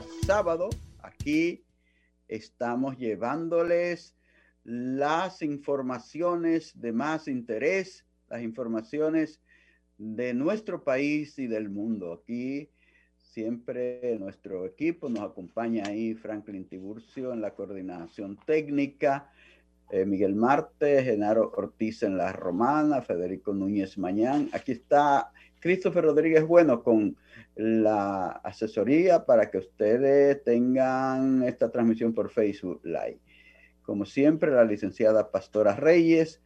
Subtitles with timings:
[0.00, 0.70] Sábado,
[1.02, 1.64] aquí
[2.26, 4.16] estamos llevándoles
[4.64, 9.40] las informaciones de más interés, las informaciones
[9.98, 12.14] de nuestro país y del mundo.
[12.14, 12.70] Aquí
[13.18, 19.30] siempre nuestro equipo nos acompaña ahí Franklin Tiburcio en la coordinación técnica,
[19.90, 24.48] eh, Miguel Marte, Genaro Ortiz en la Romana, Federico Núñez Mañán.
[24.52, 27.16] Aquí está Christopher Rodríguez Bueno con
[27.56, 33.20] la asesoría para que ustedes tengan esta transmisión por Facebook Live.
[33.82, 36.40] Como siempre, la licenciada Pastora Reyes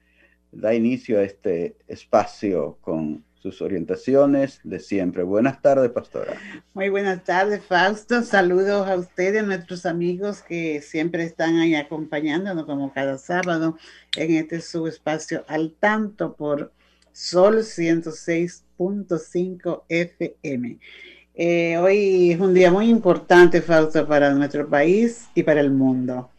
[0.53, 5.23] da inicio a este espacio con sus orientaciones de siempre.
[5.23, 6.35] Buenas tardes, Pastora.
[6.75, 8.23] Muy buenas tardes, Fausto.
[8.23, 13.77] Saludos a ustedes, a nuestros amigos que siempre están ahí acompañándonos como cada sábado
[14.17, 16.73] en este subespacio al tanto por
[17.13, 17.63] Sol
[18.79, 20.79] 106.5 FM.
[21.35, 26.31] Eh, hoy es un día muy importante, Fausto, para nuestro país y para el mundo.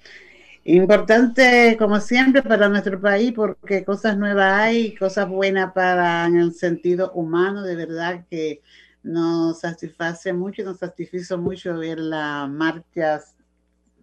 [0.63, 6.53] Importante, como siempre, para nuestro país porque cosas nuevas hay, cosas buenas para en el
[6.53, 8.61] sentido humano, de verdad que
[9.01, 13.35] nos satisface mucho, nos satisfizo mucho ver las marchas,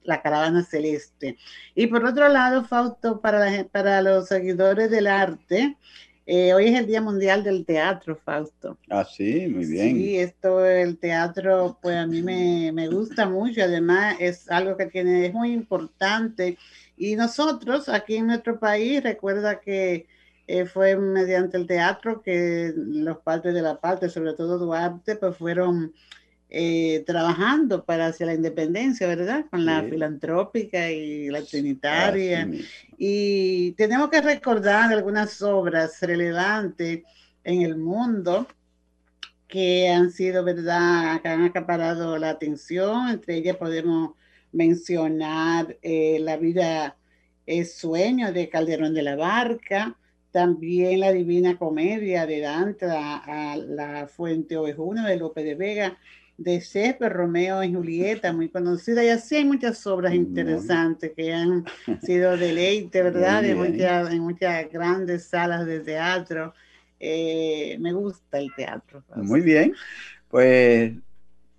[0.05, 1.37] la caravana celeste.
[1.75, 5.77] Y por otro lado, Fausto, para, para los seguidores del arte,
[6.27, 8.79] eh, hoy es el Día Mundial del Teatro, Fausto.
[8.89, 9.97] Ah, sí, muy bien.
[9.97, 14.87] Sí, esto, el teatro, pues a mí me, me, gusta mucho, además es algo que
[14.87, 16.57] tiene, es muy importante.
[16.97, 20.07] Y nosotros aquí en nuestro país, recuerda que
[20.47, 25.37] eh, fue mediante el teatro que los padres de la parte, sobre todo Duarte, pues
[25.37, 25.95] fueron
[26.57, 29.47] eh, trabajando para hacia la independencia, ¿verdad?
[29.51, 32.49] Con la filantrópica y la trinitaria.
[32.97, 37.03] y tenemos que recordar algunas obras relevantes
[37.43, 38.47] en el mundo
[39.49, 41.21] que han sido, ¿verdad?
[41.23, 43.09] Que han acaparado la atención.
[43.09, 44.13] Entre ellas podemos
[44.53, 46.97] mencionar eh, La vida
[47.47, 49.99] es sueño de Calderón de la Barca,
[50.31, 53.17] también la Divina Comedia de Dante a,
[53.53, 55.99] a la Fuente Ovejuna de Lope de Vega,
[56.37, 61.65] de Shakespeare, Romeo y Julieta, muy conocida, y así hay muchas obras interesantes que han
[62.03, 63.45] sido deleite, ¿verdad?
[63.45, 66.55] En muchas, en muchas grandes salas de teatro.
[66.99, 69.03] Eh, me gusta el teatro.
[69.17, 69.75] Muy bien,
[70.29, 70.93] pues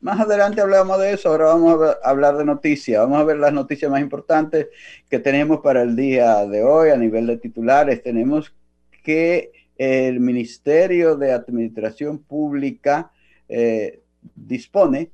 [0.01, 3.53] más adelante hablamos de eso, ahora vamos a hablar de noticias, vamos a ver las
[3.53, 4.67] noticias más importantes
[5.09, 8.03] que tenemos para el día de hoy a nivel de titulares.
[8.03, 8.53] Tenemos
[9.03, 13.11] que el Ministerio de Administración Pública
[13.49, 14.01] eh,
[14.35, 15.11] dispone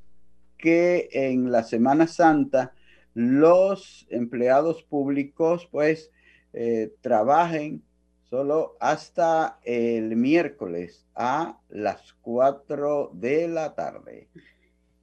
[0.57, 2.73] que en la Semana Santa
[3.13, 6.11] los empleados públicos pues
[6.53, 7.83] eh, trabajen
[8.29, 14.29] solo hasta el miércoles a las 4 de la tarde.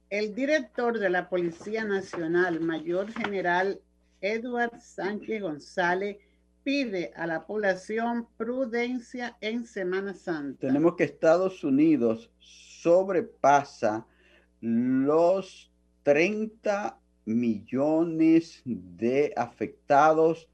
[0.09, 3.79] El director de la Policía Nacional, Mayor General
[4.21, 6.17] Edward Sánchez González,
[6.63, 10.67] pide a la población prudencia en Semana Santa.
[10.67, 12.31] Tenemos que Estados Unidos
[12.81, 14.05] sobrepasa
[14.61, 15.71] los
[16.03, 20.47] 30 millones de afectados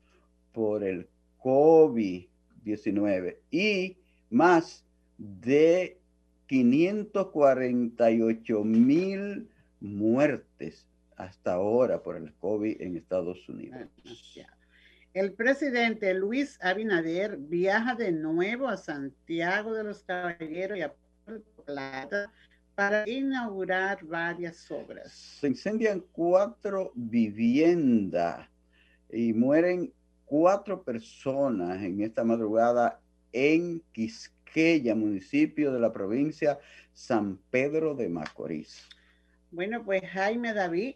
[0.51, 1.07] por el
[1.39, 3.97] COVID-19 y
[4.29, 4.83] más
[5.17, 5.99] de
[6.47, 9.49] 548 mil
[9.79, 13.87] muertes hasta ahora por el COVID en Estados Unidos.
[15.13, 20.93] El presidente Luis Abinader viaja de nuevo a Santiago de los Caballeros y a
[21.65, 22.31] Plata
[22.75, 25.11] para inaugurar varias obras.
[25.11, 28.47] Se incendian cuatro viviendas
[29.09, 29.93] y mueren
[30.25, 32.99] cuatro personas en esta madrugada
[33.31, 36.59] en Quisqueya, municipio de la provincia
[36.93, 38.87] San Pedro de Macorís.
[39.51, 40.95] Bueno, pues Jaime David,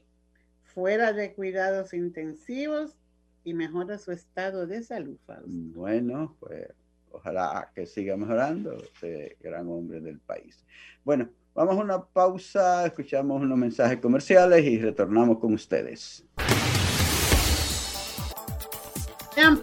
[0.63, 2.97] fuera de cuidados intensivos
[3.43, 5.17] y mejora su estado de salud.
[5.45, 6.67] Bueno, pues
[7.11, 10.65] Ojalá que siga mejorando ese gran hombre del país.
[11.03, 16.25] Bueno, vamos a una pausa, escuchamos unos mensajes comerciales y retornamos con ustedes.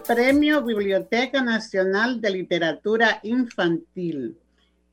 [0.07, 4.37] Premio Biblioteca Nacional de Literatura Infantil.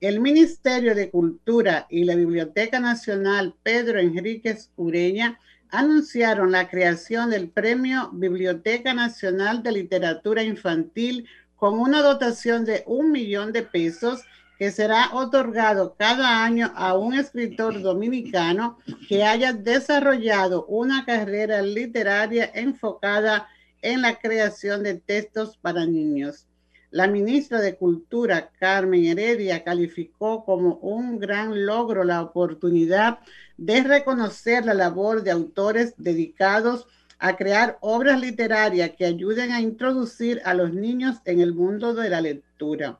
[0.00, 5.38] El Ministerio de Cultura y la Biblioteca Nacional Pedro Enríquez Ureña
[5.70, 13.12] anunciaron la creación del Premio Biblioteca Nacional de Literatura Infantil con una dotación de un
[13.12, 14.22] millón de pesos
[14.58, 18.78] que será otorgado cada año a un escritor dominicano
[19.08, 23.48] que haya desarrollado una carrera literaria enfocada
[23.82, 26.46] en la creación de textos para niños.
[26.90, 33.18] La ministra de Cultura, Carmen Heredia, calificó como un gran logro la oportunidad
[33.56, 37.03] de reconocer la labor de autores dedicados a
[37.36, 42.20] crear obras literarias que ayuden a introducir a los niños en el mundo de la
[42.20, 42.98] lectura.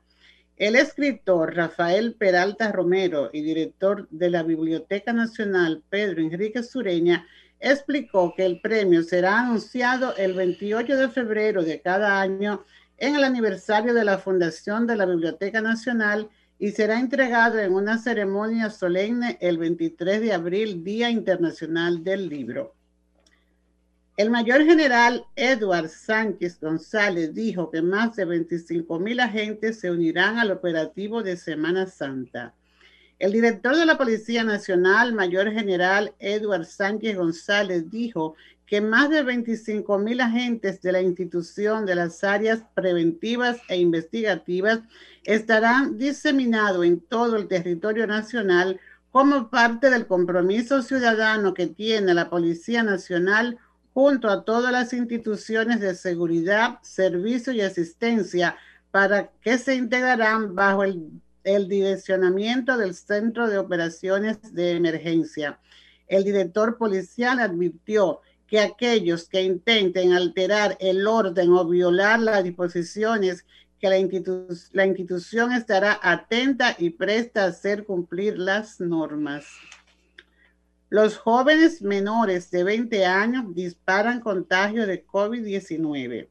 [0.57, 7.27] El escritor Rafael Peralta Romero y director de la Biblioteca Nacional Pedro Enrique Sureña
[7.59, 12.63] explicó que el premio será anunciado el 28 de febrero de cada año
[12.97, 17.97] en el aniversario de la fundación de la Biblioteca Nacional y será entregado en una
[17.97, 22.73] ceremonia solemne el 23 de abril, Día Internacional del Libro.
[24.17, 30.37] El mayor general Edward Sánchez González dijo que más de 25 mil agentes se unirán
[30.39, 32.53] al operativo de Semana Santa.
[33.19, 38.35] El director de la Policía Nacional, mayor general Edward Sánchez González, dijo
[38.65, 44.79] que más de 25 mil agentes de la institución de las áreas preventivas e investigativas
[45.25, 48.79] estarán diseminados en todo el territorio nacional
[49.11, 53.59] como parte del compromiso ciudadano que tiene la Policía Nacional
[53.95, 58.57] junto a todas las instituciones de seguridad, servicio y asistencia
[58.91, 61.21] para que se integrarán bajo el,
[61.69, 65.59] direccionamiento del Centro de Operaciones de Emergencia.
[66.07, 73.45] El director policial advirtió que aquellos que intenten alterar el orden o violar las disposiciones
[73.79, 73.95] que la,
[74.73, 79.45] la institución estará atenta y presta a hacer cumplir las normas.
[80.89, 86.29] Los jóvenes menores de 20 años disparan contagio de COVID-19.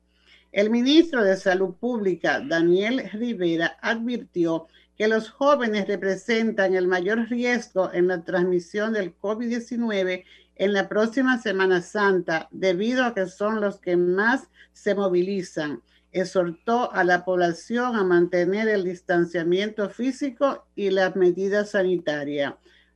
[0.53, 7.93] El ministro de Salud Pública, Daniel Rivera, advirtió que los jóvenes representan el mayor riesgo
[7.93, 10.25] en la transmisión del COVID-19
[10.55, 15.83] en la próxima Semana Santa, debido a que son los que más se movilizan.
[16.13, 22.55] Exhortó a la población a mantener el distanciamiento físico y las medidas sanitarias.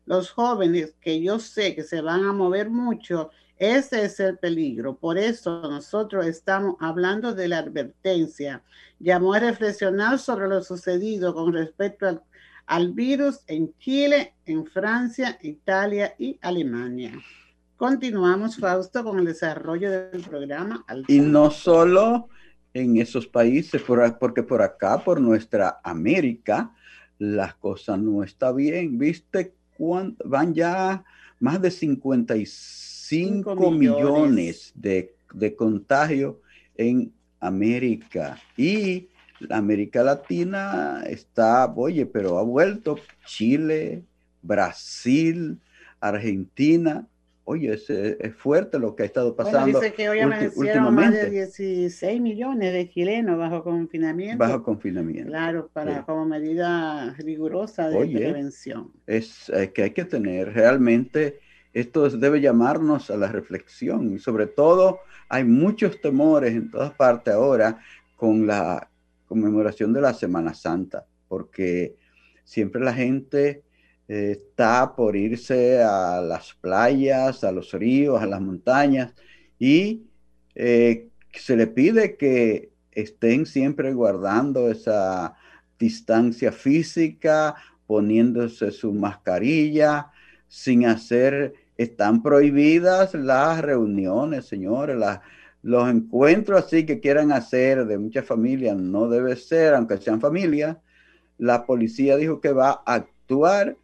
[0.09, 3.29] Los jóvenes, que yo sé que se van a mover mucho,
[3.59, 4.97] ese es el peligro.
[4.97, 8.63] Por eso nosotros estamos hablando de la advertencia.
[8.99, 12.23] Llamó a reflexionar sobre lo sucedido con respecto al,
[12.65, 17.13] al virus en Chile, en Francia, Italia y Alemania.
[17.77, 20.87] Continuamos, Fausto, con el desarrollo del programa.
[21.07, 22.31] Y no solo
[22.73, 23.83] en esos países,
[24.19, 26.75] porque por acá, por nuestra América,
[27.19, 28.99] las cosas no están bien.
[28.99, 29.58] ¿Viste?
[29.79, 31.05] Van ya
[31.41, 36.37] más de 55 millones, millones de, de contagios
[36.77, 38.39] en América.
[38.57, 39.09] Y
[39.41, 44.03] la América Latina está, oye, pero ha vuelto Chile,
[44.43, 45.59] Brasil,
[46.01, 47.07] Argentina
[47.49, 49.81] oye, es, es, fuerte lo que ha estado pasando.
[49.81, 54.37] dice que hoy amanecieron más de 16 millones de chilenos bajo confinamiento.
[54.37, 55.31] Bajo confinamiento.
[55.31, 58.93] Claro, para como medida rigurosa de prevención.
[59.07, 61.41] Es que hay que tener realmente,
[61.73, 65.01] esto debe llamarnos a la reflexión y sobre todo
[65.31, 67.79] hay muchos temores en todas partes ahora
[68.15, 68.91] con la
[69.27, 71.97] conmemoración de la Semana Santa, porque
[72.45, 73.63] siempre la gente
[74.09, 79.15] está por irse a las playas, a los ríos, a las montañas
[79.59, 80.07] y
[80.55, 85.37] eh, se le pide que estén siempre guardando esa
[85.79, 87.55] distancia física,
[87.87, 90.11] poniéndose su mascarilla,
[90.49, 94.97] sin hacer, están prohibidas las reuniones, señores,
[95.63, 100.77] los encuentros así que quieran hacer de muchas familias, no debe ser, aunque sean familias.
[101.37, 103.77] La policía dijo que va a actuar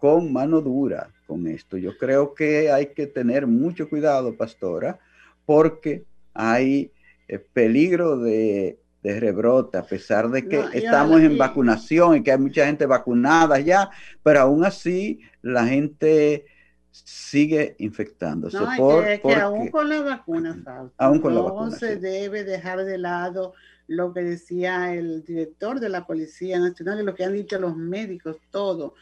[0.00, 1.76] con mano dura con esto.
[1.76, 4.98] Yo creo que hay que tener mucho cuidado, pastora,
[5.46, 6.04] porque
[6.34, 6.90] hay
[7.28, 12.38] eh, peligro de, de, rebrote, a pesar de que estamos en vacunación y que hay
[12.38, 13.90] mucha gente vacunada ya,
[14.22, 16.46] pero aún así la gente
[16.90, 18.58] sigue infectándose.
[18.58, 20.56] No, es que, aún con la vacuna,
[20.98, 23.54] no se debe dejar de lado
[23.86, 27.76] lo que decía el director de la Policía Nacional y lo que han dicho los
[27.76, 28.94] médicos, todo.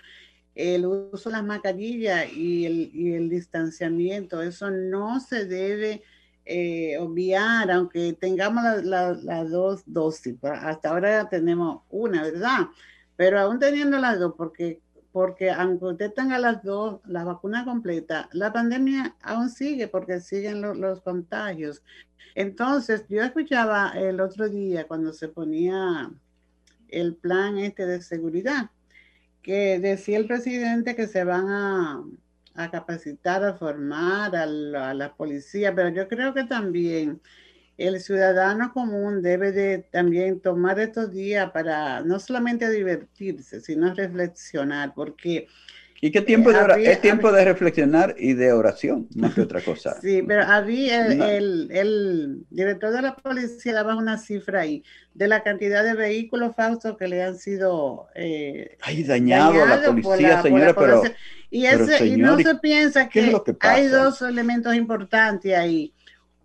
[0.59, 6.03] El uso de las mascarillas y el, y el distanciamiento, eso no se debe
[6.45, 10.35] eh, obviar, aunque tengamos las dos dosis.
[10.43, 12.67] Hasta ahora tenemos una, ¿verdad?
[13.17, 14.81] Pero aún teniendo las dos, porque
[15.13, 20.61] porque aunque usted tenga las dos, la vacuna completa, la pandemia aún sigue porque siguen
[20.61, 21.83] los contagios.
[22.35, 26.11] Entonces, yo escuchaba el otro día cuando se ponía
[26.89, 28.71] el plan este de seguridad,
[29.43, 35.75] que decía el presidente que se van a, capacitar, a formar a la, a policía,
[35.75, 37.21] pero yo creo que también
[37.77, 44.93] el ciudadano común debe de también tomar estos días para no solamente divertirse, sino reflexionar,
[44.95, 45.47] porque...
[46.01, 50.01] ¿Y qué tiempo de es tiempo de reflexionar y de oración, más que otra cosa.
[50.01, 55.43] Sí, pero había el, el, director de la policía daba una cifra ahí de la
[55.43, 60.73] cantidad de vehículos falsos que le han sido eh, Ay, dañado a la policía, señora,
[60.75, 61.03] pero,
[61.51, 65.93] y, ese, y no se piensa que hay dos elementos importantes ahí.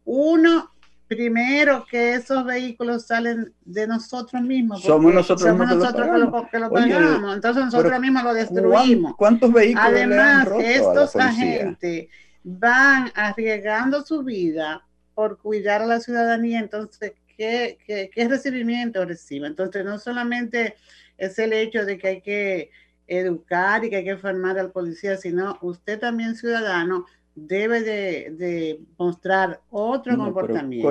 [0.04, 0.73] Uno,
[1.08, 4.82] primero que esos vehículos salen de nosotros mismos.
[4.84, 6.08] Somos nosotros, somos nosotros
[6.52, 7.36] que lo, pagamos.
[7.36, 9.16] Entonces nosotros mismos lo destruimos.
[9.16, 9.88] ¿Cuántos vehículos?
[9.88, 12.08] Además, estos agentes
[12.44, 14.84] van arriesgando su vida
[15.14, 16.60] por cuidar a la ciudadanía.
[16.60, 19.48] Entonces, ¿qué, qué, qué recibimiento recibe?
[19.48, 20.76] Entonces, no solamente
[21.18, 22.72] es el hecho de que hay que
[23.08, 29.62] educar y que hay que formar al policía, sino usted también ciudadano debe de, mostrar
[29.70, 30.90] otro comportamiento.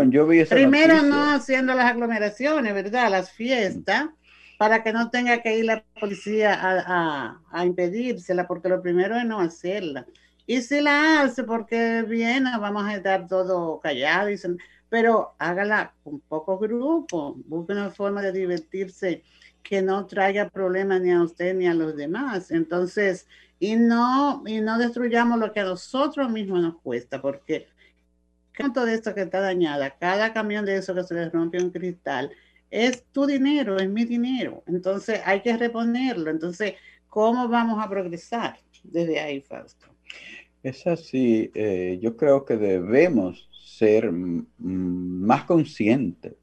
[0.48, 3.10] Primero no haciendo las aglomeraciones, ¿verdad?
[3.10, 4.06] Las fiestas,
[4.58, 9.24] para que no tenga que ir la policía a, a, impedírsela, porque lo primero es
[9.24, 10.06] no hacerla.
[10.46, 14.28] Y si la hace porque viene, vamos a estar todo callado,
[14.88, 19.22] pero hágala con poco grupo, busque una forma de divertirse
[19.62, 22.50] que no traiga problemas ni a usted ni a los demás.
[22.50, 23.26] Entonces,
[23.62, 27.68] y no, y no destruyamos lo que a nosotros mismos nos cuesta, porque
[28.74, 32.32] todo esto que está dañada, cada camión de eso que se le rompe un cristal,
[32.72, 34.64] es tu dinero, es mi dinero.
[34.66, 36.28] Entonces hay que reponerlo.
[36.28, 36.74] Entonces,
[37.08, 39.86] ¿cómo vamos a progresar desde ahí, Fausto?
[40.64, 41.48] Es así.
[41.54, 46.34] Eh, yo creo que debemos ser más conscientes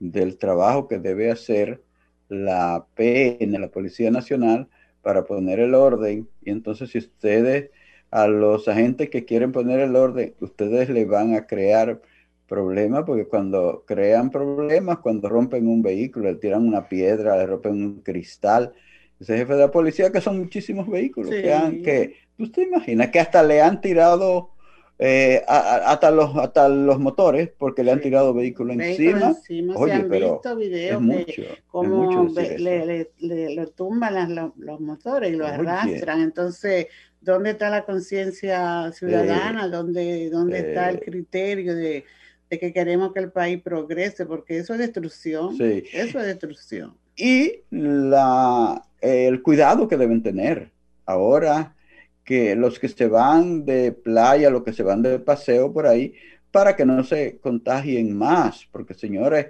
[0.00, 1.82] del trabajo que debe hacer
[2.30, 4.70] la PN, la Policía Nacional,
[5.02, 6.28] para poner el orden.
[6.42, 7.70] Y entonces si ustedes,
[8.10, 12.00] a los agentes que quieren poner el orden, ustedes le van a crear
[12.46, 17.72] problemas, porque cuando crean problemas, cuando rompen un vehículo, le tiran una piedra, le rompen
[17.72, 18.72] un cristal,
[19.18, 23.20] ese jefe de la policía, que son muchísimos vehículos, que, han, que usted imagina que
[23.20, 24.50] hasta le han tirado
[24.98, 29.34] eh, hasta, los, hasta los motores, porque le han tirado vehículos encima.
[29.74, 36.20] Oye, pero es mucho, como le, le, tumban los, motores y lo arrastran.
[36.20, 36.86] Entonces,
[37.20, 39.66] ¿dónde está la conciencia ciudadana?
[39.68, 42.04] ¿Dónde, dónde está el criterio de,
[42.48, 44.24] que queremos que el país progrese?
[44.26, 45.56] Porque eso es destrucción.
[45.60, 46.94] Eso es destrucción.
[47.16, 50.70] Y la, el cuidado que deben tener.
[51.06, 51.74] Ahora,
[52.24, 56.14] que los que se van de playa, los que se van de paseo por ahí,
[56.50, 59.46] para que no se contagien más, porque señores,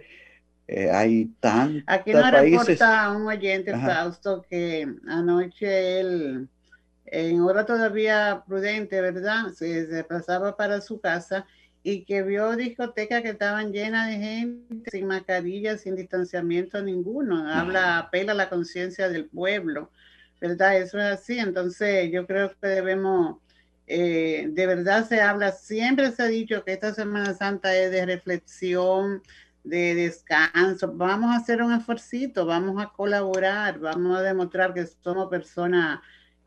[0.69, 6.49] eh, hay tantos Aquí nos reporta un oyente, Fausto, que anoche él,
[7.07, 9.49] en hora todavía prudente, ¿verdad?
[9.53, 11.47] Se, desplazaba para su casa
[11.83, 17.51] y que vio discotecas que estaban llenas de gente, sin mascarilla, sin distanciamiento ninguno.
[17.53, 19.91] Habla, apela a la conciencia del pueblo
[20.43, 20.77] ¿verdad?
[20.79, 21.39] Eso es así.
[21.39, 23.39] Entonces, yo creo que debemos,
[23.87, 28.05] eh, de verdad se habla, siempre se ha dicho que esta Semana Santa es de
[28.05, 29.23] reflexión,
[29.63, 30.93] de descanso.
[30.95, 36.01] Vamos a hacer un esfuerzo, vamos a colaborar, vamos a demostrar que somos personas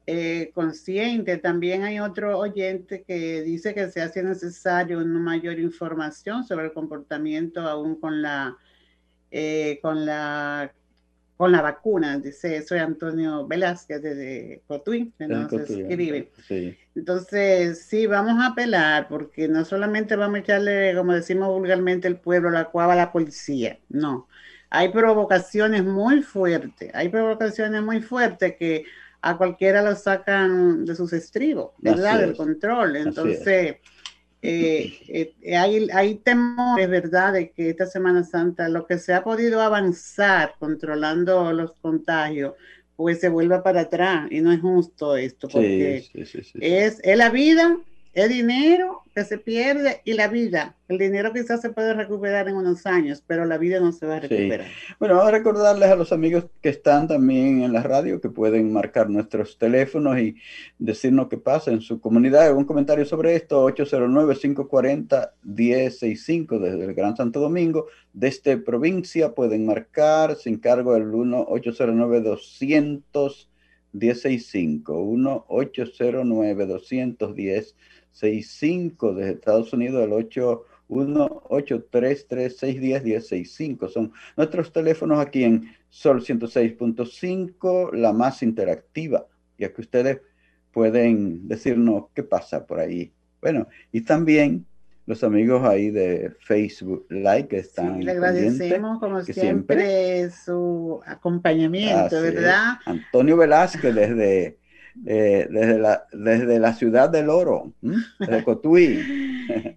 [0.05, 1.41] eh, conscientes.
[1.41, 6.73] También hay otro oyente que dice que se hace necesario una mayor información sobre el
[6.73, 8.57] comportamiento aún con la,
[9.31, 10.73] eh, con la
[11.37, 16.31] con la vacuna, dice, soy Antonio Velázquez de Cotuí, que nos escribe.
[16.95, 22.17] Entonces, sí, vamos a apelar, porque no solamente vamos a echarle, como decimos vulgarmente, el
[22.17, 24.27] pueblo, la cuava a la policía, no.
[24.69, 28.85] Hay provocaciones muy fuertes, hay provocaciones muy fuertes que
[29.21, 32.19] a cualquiera lo sacan de sus estribos, ¿verdad?
[32.19, 32.95] Del control.
[32.95, 33.77] Entonces,
[34.47, 39.23] eh, eh, hay, hay temores, ¿verdad?, de que esta Semana Santa lo que se ha
[39.23, 42.53] podido avanzar controlando los contagios
[42.95, 47.77] pues se vuelva para atrás y no es justo esto porque es, es la vida
[48.15, 50.77] el dinero que se pierde y la vida.
[50.87, 54.15] El dinero quizás se puede recuperar en unos años, pero la vida no se va
[54.15, 54.67] a recuperar.
[54.99, 58.71] Bueno, vamos a recordarles a los amigos que están también en la radio que pueden
[58.71, 60.37] marcar nuestros teléfonos y
[60.79, 62.47] decirnos qué pasa en su comunidad.
[62.47, 63.69] ¿Algún comentario sobre esto?
[63.69, 67.87] 809-540-1065 desde el Gran Santo Domingo.
[68.13, 73.49] Desde provincia pueden marcar sin cargo el 1-809-200.
[73.95, 77.75] 1065 1 809 210
[78.15, 80.11] 65 desde Estados Unidos, el
[80.89, 83.89] 81833610165.
[83.89, 90.21] Son nuestros teléfonos aquí en Sol 106.5, la más interactiva, ya que ustedes
[90.71, 93.11] pueden decirnos qué pasa por ahí.
[93.41, 94.65] Bueno, y también
[95.05, 98.03] los amigos ahí de Facebook Like que están.
[98.03, 102.79] le agradecemos como siempre, su acompañamiento, ¿verdad?
[102.85, 104.57] Antonio Velázquez desde
[105.05, 108.99] eh, desde, la, desde la ciudad del oro, de Cotuí.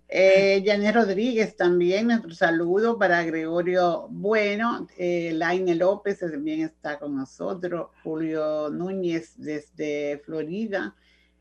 [0.08, 7.16] eh, Janet Rodríguez también, nuestro saludo para Gregorio Bueno, eh, Laine López también está con
[7.16, 10.94] nosotros, Julio Núñez desde Florida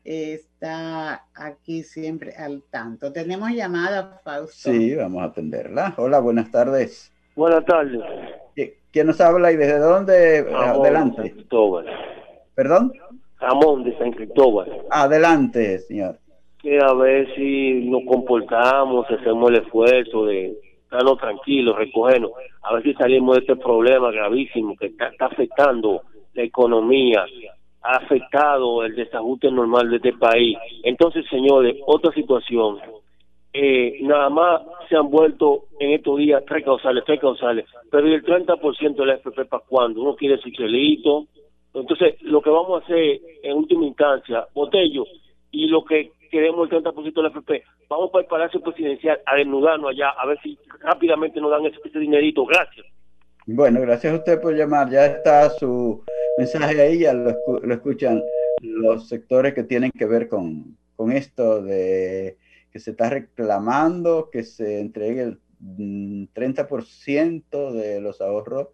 [0.04, 3.12] está aquí siempre al tanto.
[3.12, 4.70] Tenemos llamada, Fausto.
[4.70, 5.92] Sí, vamos a atenderla.
[5.98, 7.12] Hola, buenas tardes.
[7.36, 8.00] Buenas tardes.
[8.90, 10.46] ¿Quién nos habla y desde dónde?
[10.50, 11.34] Adelante.
[12.54, 12.92] ¿Perdón?
[13.40, 14.70] Ramón de San Cristóbal.
[14.90, 16.16] Adelante, señor.
[16.60, 22.82] Que a ver si nos comportamos, hacemos el esfuerzo de estarnos tranquilos, recogernos, a ver
[22.82, 26.02] si salimos de este problema gravísimo que está, afectando
[26.34, 27.24] la economía,
[27.82, 30.56] ha afectado el desajuste normal de este país.
[30.82, 32.78] Entonces, señores, otra situación.
[33.52, 38.22] Eh, nada más se han vuelto en estos días tres causales, tres causales, pero el
[38.22, 41.26] 30% de la FP para cuando uno quiere su chelito,
[41.74, 45.04] entonces, lo que vamos a hacer en última instancia, Botello,
[45.50, 49.36] y lo que queremos el 30% de la FP, vamos para el Palacio Presidencial a
[49.36, 52.44] desnudarnos allá, a ver si rápidamente nos dan ese, dinerito.
[52.44, 52.86] Gracias.
[53.46, 54.90] Bueno, gracias a usted por llamar.
[54.90, 56.04] Ya está su
[56.36, 57.30] mensaje ahí, ya lo,
[57.72, 58.22] escuchan
[58.60, 62.36] los sectores que tienen que ver con, con esto de
[62.70, 68.68] que se está reclamando que se entregue el 30% mm, de los ahorros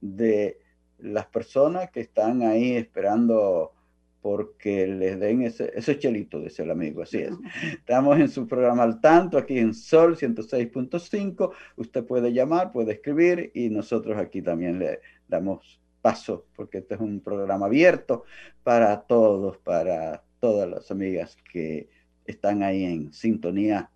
[0.00, 0.58] de
[0.98, 3.72] las personas que están ahí esperando
[4.20, 7.32] porque les den ese, ese chelito, dice el amigo, así es.
[7.72, 13.50] Estamos en su programa al tanto, aquí en Sol 106.5, usted puede llamar, puede escribir
[13.54, 18.24] y nosotros aquí también le damos paso, porque este es un programa abierto
[18.62, 21.88] para todos, para todas las amigas que
[22.24, 23.90] están ahí en sintonía.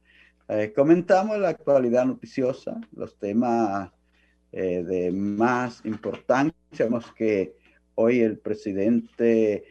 [0.48, 3.90] Eh, comentamos la actualidad noticiosa, los temas
[4.52, 6.54] eh, de más importancia.
[6.72, 7.54] Sabemos que
[7.94, 9.64] hoy el presidente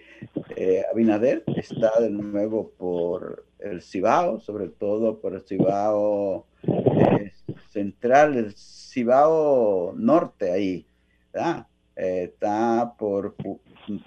[0.55, 7.31] eh, Abinader está de nuevo por el Cibao, sobre todo por el Cibao eh,
[7.69, 10.85] central, el Cibao norte ahí,
[11.95, 13.35] está por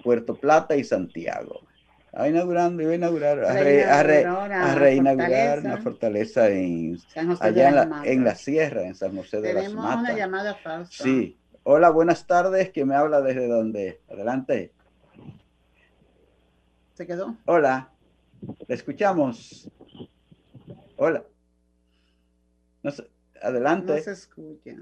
[0.03, 1.61] Puerto Plata y Santiago
[2.17, 6.99] a inaugurando, iba a inaugurar, a, reinaugurar una fortaleza en,
[7.41, 9.91] allá en la, en la, sierra, en San José de las Matas.
[9.91, 11.05] Tenemos una llamada falsa.
[11.05, 11.37] Sí.
[11.65, 12.71] Hola, buenas tardes.
[12.71, 14.01] ¿Quién me habla desde dónde?
[14.09, 14.73] Adelante.
[16.93, 17.37] ¿Se quedó?
[17.47, 17.91] Hola.
[18.69, 19.69] ¿Le escuchamos?
[20.97, 21.25] Hola.
[22.83, 23.11] No sé.
[23.43, 23.97] Adelante.
[23.97, 24.77] No se escucha.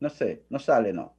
[0.00, 1.14] No sé, no sale, no.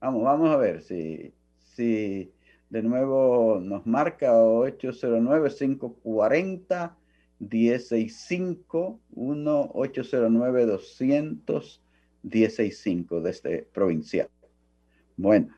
[0.00, 2.33] Vamos, vamos a ver si, si
[2.74, 6.90] de nuevo nos marca 809-540.
[7.38, 11.82] 165 809 200
[12.22, 14.28] 165 desde provincial.
[15.16, 15.54] Bueno,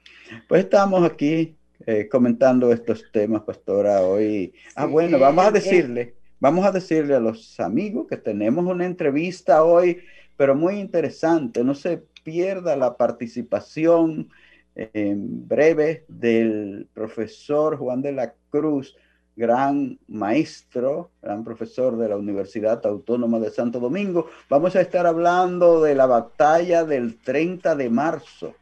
[0.46, 4.52] pues estamos aquí eh, comentando estos temas, pastora, hoy.
[4.74, 9.64] ah, bueno, vamos a decirle, vamos a decirle a los amigos que tenemos una entrevista
[9.64, 10.02] hoy,
[10.36, 11.64] pero muy interesante.
[11.64, 14.28] No se pierda la participación
[14.76, 18.94] en breve del profesor Juan de la Cruz,
[19.34, 24.28] gran maestro, gran profesor de la Universidad Autónoma de Santo Domingo.
[24.48, 28.54] Vamos a estar hablando de la batalla del 30 de marzo.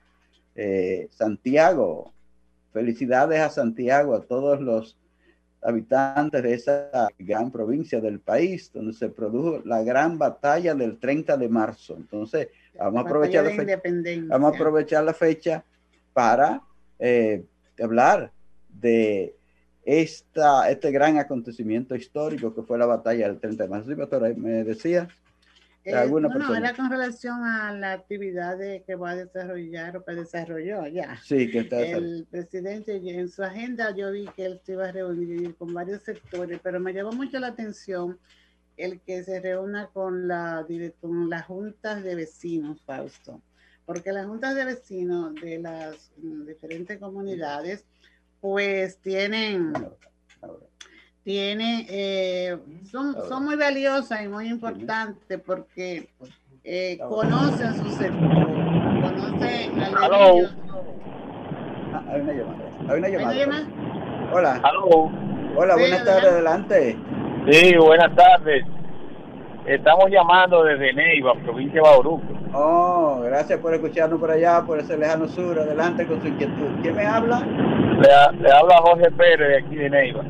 [0.54, 2.12] Eh, Santiago,
[2.72, 4.96] felicidades a Santiago, a todos los
[5.62, 11.36] habitantes de esa gran provincia del país donde se produjo la gran batalla del 30
[11.36, 11.96] de marzo.
[11.96, 12.48] Entonces,
[12.78, 13.80] vamos a aprovechar, la
[14.28, 15.64] vamos a aprovechar la fecha
[16.14, 16.62] para
[16.98, 17.44] eh,
[17.82, 18.32] hablar
[18.70, 19.36] de
[19.84, 23.90] esta, este gran acontecimiento histórico que fue la batalla del 30 de marzo.
[24.36, 25.08] me decía.
[25.84, 30.04] Eh, alguna no, no, era con relación a la actividad que va a desarrollar o
[30.04, 31.18] que desarrolló ya.
[31.22, 34.92] Sí, que está El presidente en su agenda yo vi que él se iba a
[34.92, 38.18] reunir con varios sectores, pero me llamó mucho la atención
[38.78, 40.66] el que se reúna con, la,
[41.00, 43.42] con las juntas de vecinos, Fausto,
[43.86, 47.84] porque las juntas de vecinos de las mm, diferentes comunidades
[48.40, 49.72] pues tienen
[51.24, 56.10] tiene, eh, son, son muy valiosas y muy importantes porque
[56.62, 58.44] eh, conocen su sector,
[59.00, 59.94] conocen al
[61.94, 62.70] ah, hay una llamada.
[62.88, 63.66] Hay una llamada.
[64.32, 64.62] Hola.
[65.56, 66.98] Hola, buenas tardes, adelante.
[67.50, 68.66] Sí, buenas tardes.
[69.64, 72.33] Estamos llamando desde Neiva, provincia de Bauruco.
[72.56, 75.58] Oh, gracias por escucharnos por allá, por ese lejano sur.
[75.58, 76.68] Adelante con su inquietud.
[76.82, 77.40] ¿Quién me habla?
[77.40, 80.22] Le, le habla Jorge Pérez de aquí de Neiva.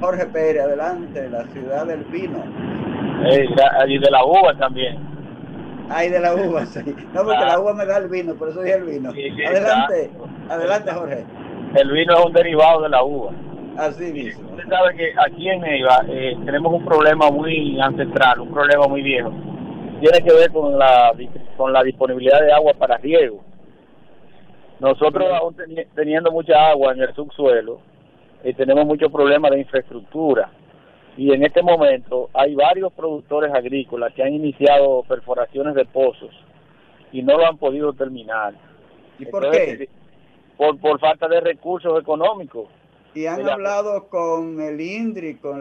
[0.00, 2.42] Jorge Pérez, adelante, la ciudad del vino.
[3.86, 4.98] y de la uva también.
[5.88, 6.80] Ay, de la uva, sí.
[7.14, 7.60] No, porque la ah.
[7.60, 9.10] uva me da el vino, por eso dije el vino.
[9.10, 10.10] adelante,
[10.48, 11.24] adelante, Jorge.
[11.74, 13.30] El vino es un derivado de la uva.
[13.76, 14.50] Así mismo.
[14.50, 19.02] Usted sabe que aquí en Neiva eh, tenemos un problema muy ancestral, un problema muy
[19.02, 19.32] viejo.
[20.00, 21.12] Tiene que ver con la,
[21.56, 23.42] con la disponibilidad de agua para riego.
[24.80, 25.56] Nosotros, aún
[25.94, 27.80] teniendo mucha agua en el subsuelo,
[28.44, 30.50] y tenemos muchos problemas de infraestructura.
[31.16, 36.30] Y en este momento hay varios productores agrícolas que han iniciado perforaciones de pozos
[37.10, 38.54] y no lo han podido terminar.
[39.18, 39.88] ¿Y por qué?
[40.56, 42.68] Por, por falta de recursos económicos.
[43.14, 45.60] ¿Y han hablado con el INDRI, con,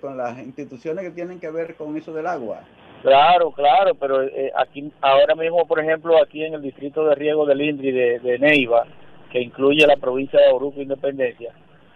[0.00, 2.60] con, las instituciones que tienen que ver con eso del agua?
[3.04, 7.44] Claro, claro, pero eh, aquí ahora mismo, por ejemplo, aquí en el distrito de riego
[7.44, 8.86] del INDRI de, de Neiva,
[9.30, 11.52] que incluye la provincia de Oruco Independencia,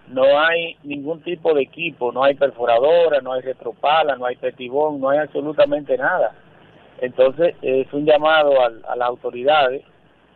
[0.08, 5.00] no hay ningún tipo de equipo, no hay perforadora, no hay retropala, no hay petibón,
[5.00, 6.32] no hay absolutamente nada.
[7.00, 9.82] Entonces es un llamado a, las autoridades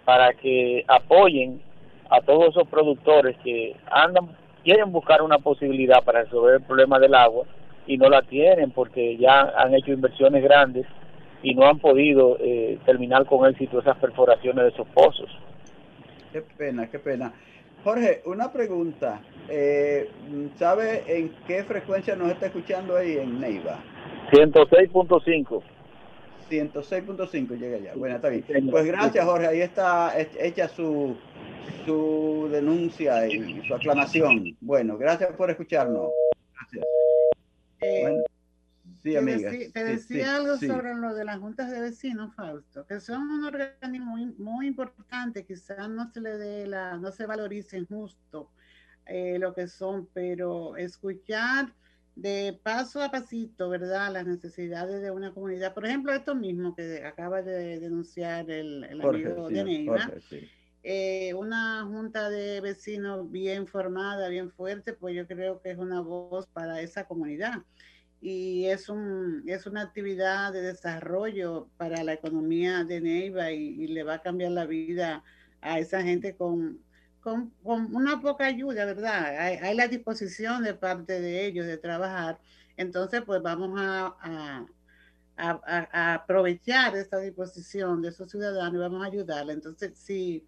[0.07, 1.61] para que apoyen
[2.09, 7.15] a todos esos productores que andan, quieren buscar una posibilidad para resolver el problema del
[7.15, 7.45] agua
[7.87, 10.87] y no la tienen porque ya han hecho inversiones grandes
[11.43, 15.29] y no han podido eh, terminar con éxito esas perforaciones de esos pozos.
[16.33, 17.33] Qué pena, qué pena.
[17.85, 19.21] Jorge, una pregunta.
[19.49, 20.09] Eh,
[20.57, 23.81] ¿Sabe en qué frecuencia nos está escuchando ahí en Neiva?
[24.31, 25.63] 106.5.
[26.49, 27.95] 106.5 llega ya.
[27.97, 28.45] Bueno, está bien.
[28.71, 29.47] Pues gracias, Jorge.
[29.49, 31.17] Ahí está hecha su,
[31.85, 34.57] su denuncia y su aclamación.
[34.61, 36.11] Bueno, gracias por escucharnos.
[36.55, 36.85] Gracias.
[37.83, 38.23] Eh,
[39.03, 44.17] te, decía, algo sobre lo de las juntas de vecinos, Fausto, que son un organismo
[44.17, 48.51] muy, muy importante, quizás no se le dé la, no se valoricen justo
[49.07, 51.73] eh, lo que son, pero escuchar
[52.15, 54.13] de paso a pasito, ¿verdad?
[54.13, 55.75] Las necesidades de una comunidad.
[55.75, 60.13] Por ejemplo, esto mismo que acaba de denunciar el, amigo de Neyma.
[60.85, 66.01] Eh, una junta de vecinos bien formada, bien fuerte, pues yo creo que es una
[66.01, 67.63] voz para esa comunidad
[68.23, 74.05] y es, un, es una actividad de desarrollo para la economía de Neiva y, le
[74.05, 75.25] va a cambiar la vida
[75.61, 76.81] a esa gente con,
[77.21, 79.39] con, una poca ayuda, ¿verdad?
[79.39, 82.41] Hay, la disposición de parte de ellos de trabajar,
[82.77, 84.67] entonces pues vamos a,
[85.35, 89.55] aprovechar esta disposición de esos ciudadanos y vamos a ayudarle.
[89.55, 90.47] Entonces, sí.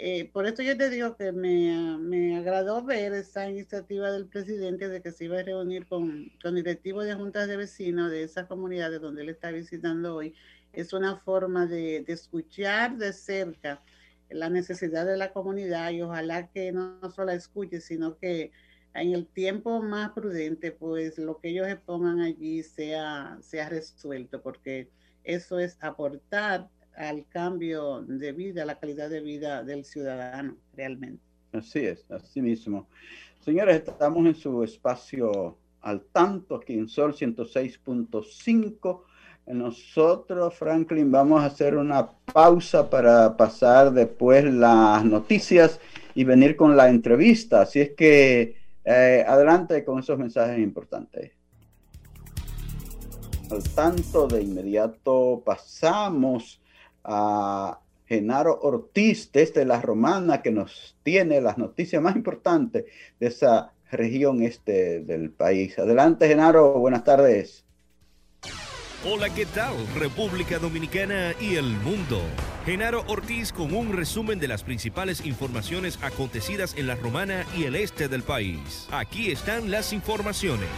[0.00, 4.88] Eh, por esto yo te digo que me, me, agradó ver esa iniciativa del presidente
[4.88, 8.46] de que se iba a reunir con, con directivos de juntas de vecinos de esas
[8.46, 10.34] comunidades donde él está visitando hoy.
[10.72, 13.82] Es una forma de, de escuchar de cerca
[14.30, 18.52] la necesidad de la comunidad y ojalá que no, no solo la escuche, sino que
[18.94, 24.90] en el tiempo más prudente, pues lo que ellos expongan allí sea, sea resuelto, porque
[25.24, 31.22] eso es aportar al cambio de vida, la calidad de vida del ciudadano realmente.
[31.52, 32.88] Así es, así mismo.
[33.40, 39.02] Señores, estamos en su espacio al tanto aquí en Sol 106.5.
[39.46, 45.80] Nosotros, Franklin, vamos a hacer una pausa para pasar después las noticias
[46.14, 47.62] y venir con la entrevista.
[47.62, 51.30] Así es que eh, adelante con esos mensajes importantes.
[53.50, 56.60] Al tanto, de inmediato pasamos
[57.08, 62.84] a Genaro Ortiz desde La Romana, que nos tiene las noticias más importantes
[63.18, 65.78] de esa región este del país.
[65.78, 67.64] Adelante, Genaro, buenas tardes.
[69.06, 69.74] Hola, ¿qué tal?
[69.96, 72.20] República Dominicana y el mundo.
[72.66, 77.76] Genaro Ortiz con un resumen de las principales informaciones acontecidas en La Romana y el
[77.76, 78.88] este del país.
[78.90, 80.68] Aquí están las informaciones.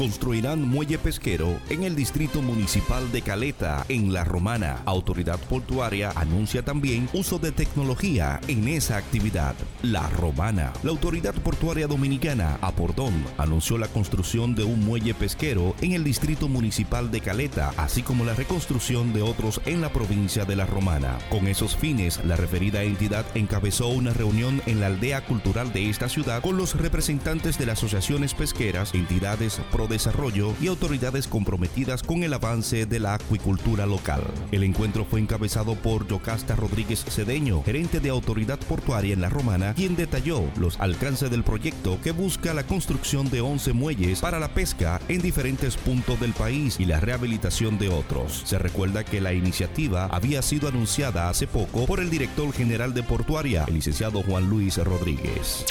[0.00, 4.80] Construirán muelle pesquero en el distrito municipal de Caleta, en La Romana.
[4.86, 9.54] Autoridad portuaria anuncia también uso de tecnología en esa actividad.
[9.82, 10.72] La Romana.
[10.82, 16.48] La Autoridad Portuaria Dominicana, Apordón, anunció la construcción de un muelle pesquero en el distrito
[16.48, 21.18] municipal de Caleta, así como la reconstrucción de otros en la provincia de La Romana.
[21.28, 26.08] Con esos fines, la referida entidad encabezó una reunión en la aldea cultural de esta
[26.08, 32.22] ciudad con los representantes de las asociaciones pesqueras, entidades pro desarrollo y autoridades comprometidas con
[32.22, 34.22] el avance de la acuicultura local.
[34.52, 39.74] El encuentro fue encabezado por Yocasta Rodríguez Cedeño, gerente de autoridad portuaria en La Romana,
[39.74, 44.54] quien detalló los alcances del proyecto que busca la construcción de 11 muelles para la
[44.54, 48.42] pesca en diferentes puntos del país y la rehabilitación de otros.
[48.44, 53.02] Se recuerda que la iniciativa había sido anunciada hace poco por el director general de
[53.02, 55.64] Portuaria, el licenciado Juan Luis Rodríguez.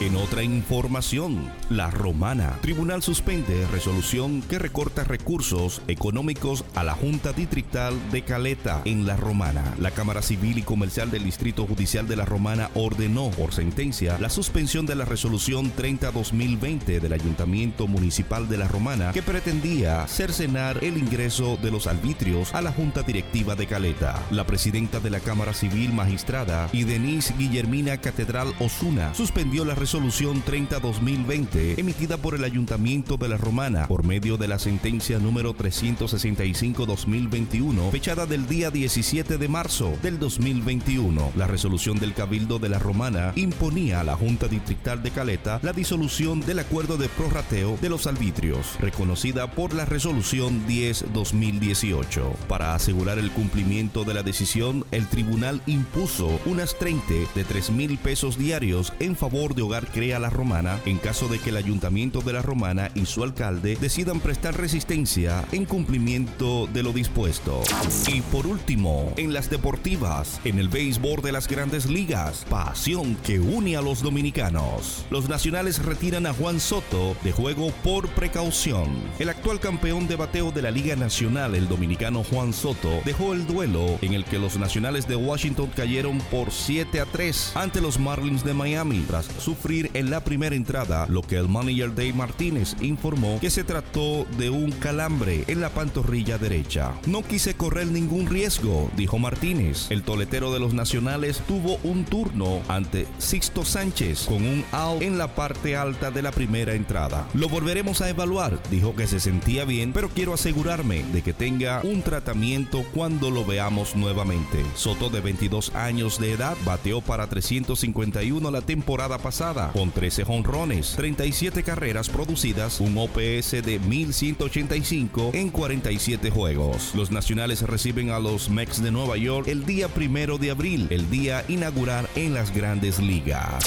[0.00, 2.58] En otra información, La Romana.
[2.62, 9.16] Tribunal suspende resolución que recorta recursos económicos a la Junta Distrital de Caleta en La
[9.16, 9.74] Romana.
[9.80, 14.28] La Cámara Civil y Comercial del Distrito Judicial de La Romana ordenó por sentencia la
[14.28, 20.98] suspensión de la resolución 30-2020 del Ayuntamiento Municipal de La Romana que pretendía cercenar el
[20.98, 24.22] ingreso de los arbitrios a la Junta Directiva de Caleta.
[24.30, 30.44] La presidenta de la Cámara Civil Magistrada y Denise Guillermina Catedral Osuna suspendió la resolución
[30.44, 33.45] 30-2020 emitida por el Ayuntamiento de La Romana
[33.86, 41.30] por medio de la sentencia número 365-2021 fechada del día 17 de marzo del 2021.
[41.36, 45.72] La resolución del Cabildo de La Romana imponía a la Junta Distrital de Caleta la
[45.72, 52.34] disolución del acuerdo de prorrateo de los arbitrios, reconocida por la resolución 10-2018.
[52.48, 56.96] Para asegurar el cumplimiento de la decisión, el tribunal impuso unas 30
[57.34, 61.38] de 3 mil pesos diarios en favor de Hogar Crea La Romana en caso de
[61.38, 66.82] que el Ayuntamiento de La Romana y su alcalde decidan prestar resistencia en cumplimiento de
[66.82, 67.60] lo dispuesto.
[68.08, 73.38] Y por último, en las deportivas, en el béisbol de las grandes ligas, pasión que
[73.38, 75.04] une a los dominicanos.
[75.10, 78.86] Los nacionales retiran a Juan Soto de juego por precaución.
[79.18, 83.46] El actual campeón de bateo de la Liga Nacional, el dominicano Juan Soto, dejó el
[83.46, 87.98] duelo en el que los nacionales de Washington cayeron por 7 a 3 ante los
[87.98, 92.74] Marlins de Miami tras sufrir en la primera entrada lo que el manager Dave Martínez
[92.80, 96.92] informó que se trató de un calambre en la pantorrilla derecha.
[97.06, 99.90] No quise correr ningún riesgo, dijo Martínez.
[99.90, 105.18] El toletero de los nacionales tuvo un turno ante Sixto Sánchez con un out en
[105.18, 107.26] la parte alta de la primera entrada.
[107.34, 111.80] Lo volveremos a evaluar, dijo que se sentía bien, pero quiero asegurarme de que tenga
[111.82, 114.64] un tratamiento cuando lo veamos nuevamente.
[114.74, 120.94] Soto de 22 años de edad bateó para 351 la temporada pasada con 13 jonrones,
[120.96, 126.94] 37 carreras producidas, un OPS de 1185 en 47 juegos.
[126.94, 131.08] Los nacionales reciben a los Mex de Nueva York el día primero de abril, el
[131.08, 133.64] día inaugural en las grandes ligas.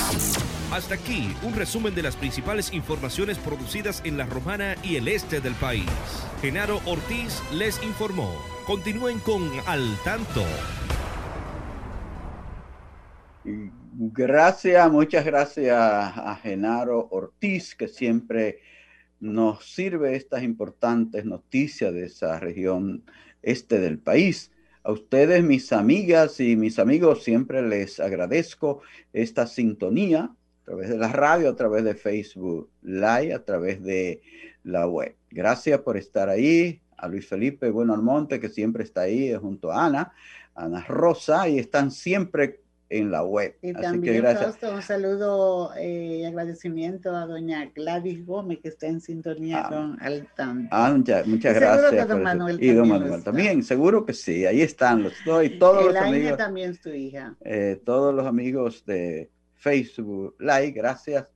[0.72, 5.40] Hasta aquí un resumen de las principales informaciones producidas en la Romana y el este
[5.42, 5.90] del país.
[6.42, 8.32] Genaro Ortiz les informó.
[8.68, 10.44] Continúen con Al Tanto.
[13.44, 18.60] Gracias, muchas gracias a Genaro Ortiz, que siempre
[19.20, 23.04] nos sirve estas importantes noticias de esa región
[23.42, 24.52] este del país.
[24.84, 28.82] A ustedes, mis amigas y mis amigos, siempre les agradezco
[29.14, 34.22] esta sintonía a través de la radio, a través de Facebook Live, a través de
[34.64, 35.16] la web.
[35.30, 36.82] Gracias por estar ahí.
[36.98, 40.14] A Luis Felipe Bueno Almonte, que siempre está ahí junto a Ana,
[40.54, 43.56] Ana Rosa, y están siempre en la web.
[43.62, 49.64] Y también un saludo y eh, agradecimiento a doña Gladys Gómez que está en sintonía
[49.66, 49.70] ah.
[49.70, 50.68] con Altan.
[50.72, 52.08] Ah, muchas, muchas gracias.
[52.08, 55.96] don Manuel y don Manuel también, seguro que sí, ahí están los y todos los
[55.96, 56.38] amigos.
[56.38, 57.36] también es tu hija.
[57.42, 61.28] Eh, todos los amigos de Facebook Live, gracias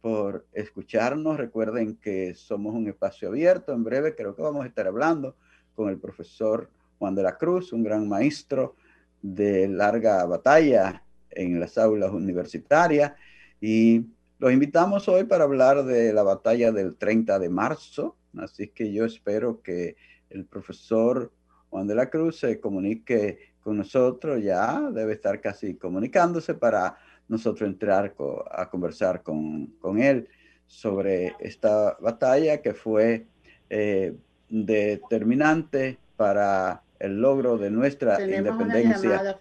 [0.00, 1.38] por escucharnos.
[1.38, 3.72] Recuerden que somos un espacio abierto.
[3.72, 5.36] En breve creo que vamos a estar hablando
[5.74, 8.76] con el profesor Juan de la Cruz, un gran maestro
[9.22, 13.12] de larga batalla en las aulas universitarias.
[13.60, 14.06] Y
[14.38, 19.04] los invitamos hoy para hablar de la batalla del 30 de marzo, así que yo
[19.04, 19.96] espero que
[20.30, 21.32] el profesor
[21.68, 26.96] Juan de la Cruz se comunique con nosotros, ya debe estar casi comunicándose para
[27.28, 28.14] nosotros entrar
[28.50, 30.28] a conversar con, él
[30.66, 33.26] sobre esta batalla que fue
[33.68, 34.14] eh,
[34.48, 39.36] determinante para el logro de nuestra independencia.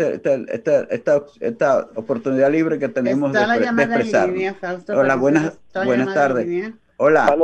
[1.41, 4.31] esta, oportunidad libre que tenemos de, expresar.
[4.89, 6.73] Hola, buenas, buenas tardes.
[6.97, 7.37] Hola.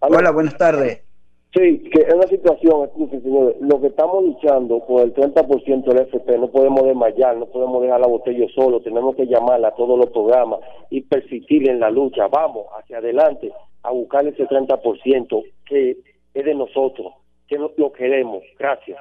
[0.00, 1.07] Hola, buenas tardes.
[1.54, 6.38] Sí, que es una situación, señores, lo que estamos luchando por el 30% del FP,
[6.38, 10.10] no podemos desmayar, no podemos dejar la botella solo, tenemos que llamarla a todos los
[10.10, 12.28] programas y persistir en la lucha.
[12.28, 13.50] Vamos hacia adelante
[13.82, 15.96] a buscar ese 30% que
[16.34, 17.14] es de nosotros,
[17.48, 18.42] que lo, lo queremos.
[18.58, 18.98] Gracias.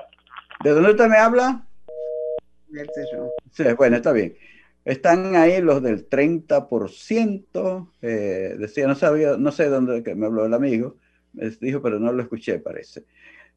[0.64, 1.68] ¿De dónde usted me habla?
[3.52, 4.36] Sí, bueno, está bien.
[4.86, 10.46] Están ahí los del 30%, eh, decía, no sabía, no sé dónde que me habló
[10.46, 10.96] el amigo,
[11.60, 13.04] dijo, pero no lo escuché, parece.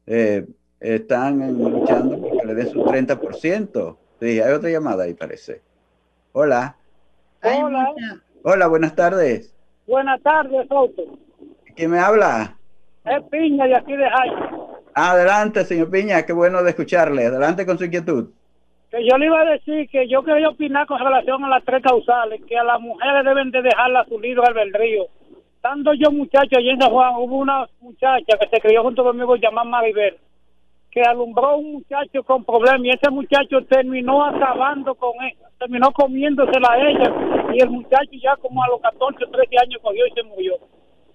[0.05, 0.45] Eh,
[0.79, 3.97] están luchando porque le den su 30%.
[4.19, 5.61] Sí, hay otra llamada ahí, parece.
[6.33, 6.75] Hola.
[7.43, 7.93] Hola.
[8.43, 9.55] Hola, buenas tardes.
[9.87, 11.03] Buenas tardes, Soto.
[11.75, 12.57] ¿Quién me habla?
[13.05, 14.41] Es Piña de aquí de Jaime.
[14.93, 17.25] Adelante, señor Piña, qué bueno de escucharle.
[17.25, 18.29] Adelante con su inquietud.
[18.89, 21.81] Que yo le iba a decir que yo quería opinar con relación a las tres
[21.81, 25.07] causales, que a las mujeres deben de dejarla su libro albedrío
[25.61, 29.35] estando yo muchacho allí en San Juan, hubo una muchacha que se crió junto conmigo
[29.35, 30.17] llamada Maribel,
[30.89, 35.91] que alumbró a un muchacho con problemas y ese muchacho terminó acabando con él, terminó
[35.91, 40.07] comiéndosela a ella y el muchacho ya como a los 14 o 13 años cogió
[40.07, 40.55] y se murió.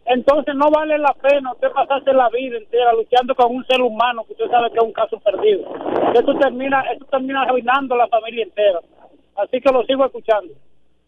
[0.04, 4.22] Entonces no vale la pena usted pasarse la vida entera luchando con un ser humano
[4.26, 5.74] que usted sabe que es un caso perdido.
[6.14, 8.78] Eso termina, eso termina arruinando la familia entera.
[9.34, 10.54] Así que lo sigo escuchando.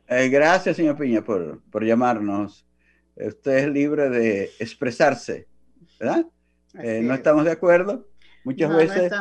[0.08, 2.67] Eh, gracias, señor Piña, por, por llamarnos
[3.26, 5.46] usted es libre de expresarse,
[5.98, 6.26] ¿verdad?
[6.74, 8.06] Eh, no estamos de acuerdo
[8.44, 9.12] muchas veces,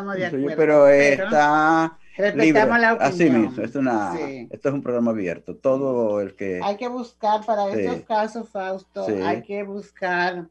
[0.56, 1.98] pero, está
[2.36, 2.60] libre.
[3.00, 5.56] Así mismo, esto, es un programa abierto.
[5.56, 6.60] Todo el que...
[6.64, 10.48] Hay que buscar para estos casos, Fausto, hay que buscar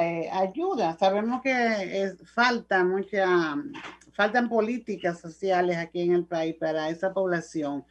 [0.00, 0.96] eh, ayuda.
[0.98, 3.56] Sabemos que falta mucha,
[4.12, 7.84] faltan políticas sociales aquí en el país para esa población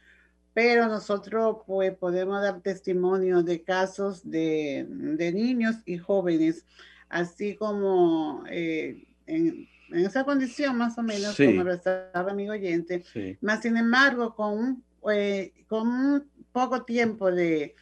[0.54, 4.86] pero nosotros pues podemos dar testimonio de casos de,
[5.34, 6.66] niños y jóvenes,
[7.08, 13.02] así como eh, en, esa condición más o menos, como lo estaba mi oyente,
[13.40, 17.74] más sin embargo, con, eh, con un poco tiempo de,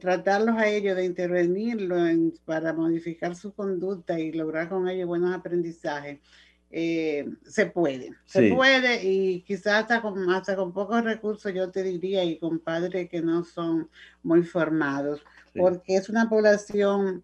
[0.00, 6.20] tratarlos a ellos, de intervenirlos para modificar su conducta y lograr con ellos buenos aprendizajes,
[6.74, 11.82] eh, se puede, se puede y quizás hasta con, hasta con pocos recursos yo te
[11.82, 13.90] diría y con padres que no son
[14.22, 15.20] muy formados,
[15.54, 17.22] porque es una población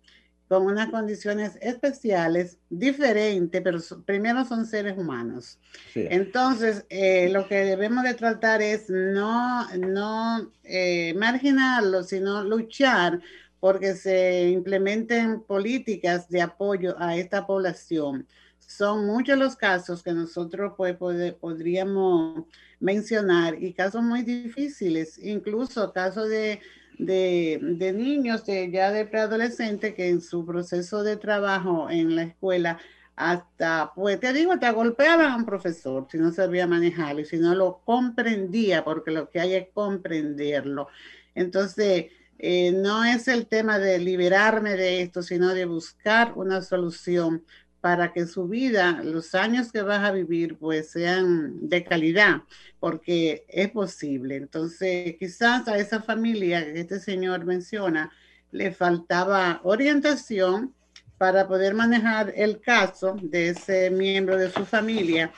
[0.48, 5.58] con unas condiciones especiales, diferentes, pero primero son seres humanos.
[5.94, 13.20] Entonces, eh, lo que debemos de tratar es no, no eh, marginarlos, sino luchar
[13.60, 18.26] porque se implementen políticas de apoyo a esta población
[18.68, 20.94] son muchos los casos que nosotros pues,
[21.40, 22.44] podríamos
[22.80, 26.60] mencionar y casos muy difíciles, incluso casos de,
[26.98, 32.78] niños de, ya de preadolescente que en su proceso de trabajo en la escuela
[33.16, 37.38] hasta, pues te digo, te golpeaban a un profesor si no sabía manejarlo y si
[37.38, 40.88] no lo comprendía, porque lo que hay es comprenderlo.
[41.34, 47.44] Entonces, eh, no es el tema de liberarme de esto, sino de buscar una solución
[47.80, 52.42] para que su vida, los años que vas a vivir, pues sean de calidad,
[52.80, 54.36] porque es posible.
[54.36, 58.10] Entonces, quizás a esa familia que este señor menciona
[58.50, 60.74] le faltaba orientación
[61.18, 65.32] para poder manejar el caso de ese miembro de su familia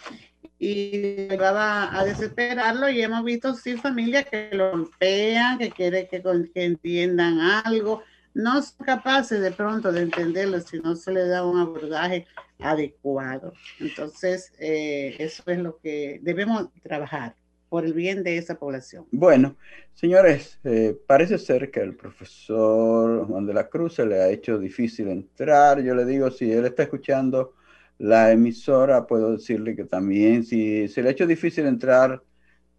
[0.58, 6.22] y llevaba a desesperarlo y hemos visto sí familias que lo golpean, que quieren que,
[6.22, 8.02] que entiendan algo,
[8.34, 12.26] no son capaces de pronto de entenderlo si no se le da un abordaje
[12.58, 13.52] adecuado.
[13.78, 17.34] Entonces, eh, eso es lo que debemos trabajar
[17.68, 19.06] por el bien de esa población.
[19.12, 19.56] Bueno,
[19.94, 24.58] señores, eh, parece ser que el profesor Juan de la Cruz se le ha hecho
[24.58, 25.80] difícil entrar.
[25.80, 27.54] Yo le digo, si él está escuchando
[27.98, 32.20] la emisora, puedo decirle que también, si se le ha hecho difícil entrar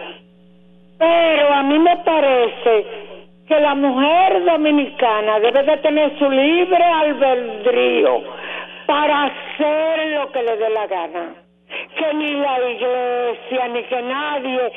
[0.98, 2.86] pero a mí me parece
[3.48, 8.22] que la mujer dominicana debe de tener su libre albedrío
[8.86, 11.34] para hacer lo que le dé la gana.
[11.96, 14.72] Que ni la iglesia, ni que nadie.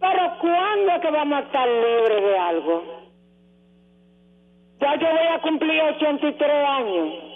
[0.00, 2.84] Pero ¿cuándo es que vamos a estar libres de algo?
[4.80, 7.33] Ya yo voy a cumplir 83 años.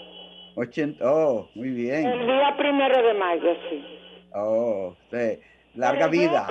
[0.59, 2.05] 80, oh, muy bien.
[2.05, 3.85] El día primero de mayo, sí.
[4.35, 5.39] Oh, sí.
[5.75, 6.49] Larga vida.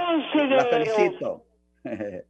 [0.50, 1.46] La felicito.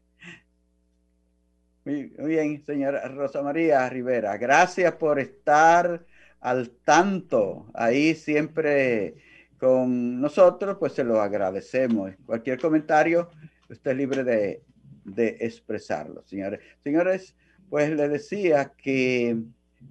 [1.85, 4.37] muy, bien, señora Rosa María Rivera.
[4.37, 6.03] Gracias por estar
[6.39, 9.15] al tanto ahí siempre
[9.59, 12.11] con nosotros, pues se lo agradecemos.
[12.25, 13.29] Cualquier comentario,
[13.69, 14.63] usted es libre de,
[15.03, 16.59] de expresarlo, señores.
[16.83, 17.35] Señores,
[17.69, 19.37] pues le decía que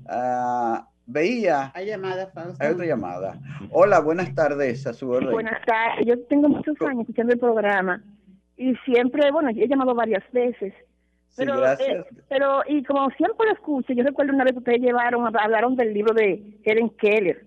[0.07, 1.72] uh, veía.
[1.74, 3.38] Hay llamada, Hay otra llamada.
[3.70, 5.30] Hola, buenas tardes, a su orden.
[5.30, 6.07] Buenas tardes.
[6.07, 8.02] Yo tengo muchos años escuchando el programa
[8.57, 10.74] y siempre, bueno, he llamado varias veces.
[11.36, 12.07] Pero, sí, gracias.
[12.07, 15.76] Eh, pero, y como siempre lo escucho, yo recuerdo una vez que ustedes llevaron, hablaron
[15.76, 17.44] del libro de Helen Keller.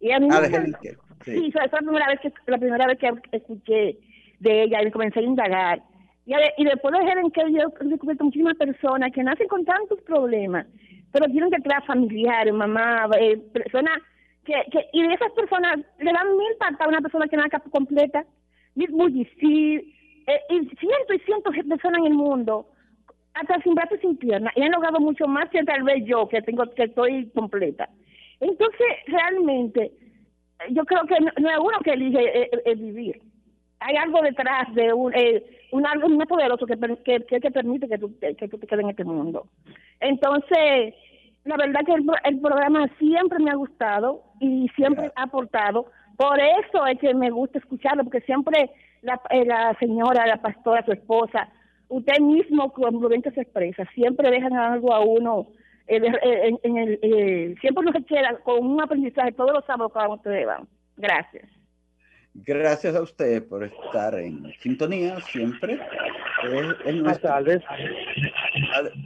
[0.00, 0.98] Y a mí ah, de Helen Keller.
[1.24, 3.98] Sí, sí fue la primera vez que la primera vez que escuché
[4.40, 5.82] de ella y comencé a indagar.
[6.24, 10.00] Y, y después de Helen Keller, yo he descubierto muchísimas personas que nacen con tantos
[10.02, 10.66] problemas
[11.12, 13.98] pero tienen detrás familiares, mamá, eh, personas
[14.44, 17.58] que, que, y de esas personas le dan mil patas a una persona que nace
[17.70, 18.24] completa,
[18.74, 19.94] muy difícil,
[20.26, 22.66] eh, y cientos y cientos de personas en el mundo,
[23.34, 26.42] hasta sin brazos sin piernas, y han logrado mucho más que tal vez yo, que
[26.42, 27.88] tengo que estoy completa.
[28.40, 29.92] Entonces, realmente,
[30.70, 33.20] yo creo que no, es uno que elige eh, vivir.
[33.84, 35.12] Hay algo detrás de un,
[35.72, 38.90] un algo muy poderoso que, que, que, permite que tú, que tú te quedes en
[38.90, 39.46] este mundo.
[40.00, 40.94] Entonces,
[41.44, 45.86] la verdad que el, programa siempre me ha gustado y siempre ha aportado.
[46.16, 48.70] Por eso es que me gusta escucharlo, porque siempre
[49.02, 51.48] la, eh, la señora, la pastora, su esposa,
[51.88, 55.48] usted mismo cuando ven que se expresa, siempre dejan algo a uno,
[55.88, 60.14] eh, eh, en, el, siempre uno se queda con un aprendizaje todos los sábados cuando
[60.14, 60.68] ustedes van.
[60.96, 61.61] Gracias.
[62.34, 65.78] Gracias a usted por estar en sintonía siempre.
[66.84, 67.62] Buenas tardes.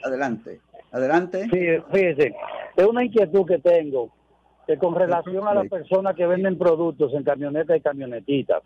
[0.04, 0.60] adelante,
[0.92, 1.48] adelante.
[1.52, 2.34] Sí, fíjese,
[2.76, 4.10] es una inquietud que tengo,
[4.66, 8.62] que con relación a las personas que venden productos en camionetas y camionetitas,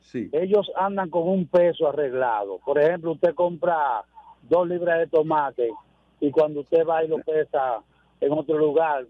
[0.00, 0.30] sí.
[0.32, 2.58] ellos andan con un peso arreglado.
[2.64, 4.04] Por ejemplo, usted compra
[4.48, 5.68] dos libras de tomate
[6.20, 7.82] y cuando usted va y lo pesa
[8.20, 9.04] en otro lugar,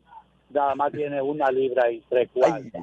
[0.52, 2.82] nada más tiene una libra y tres cuartos.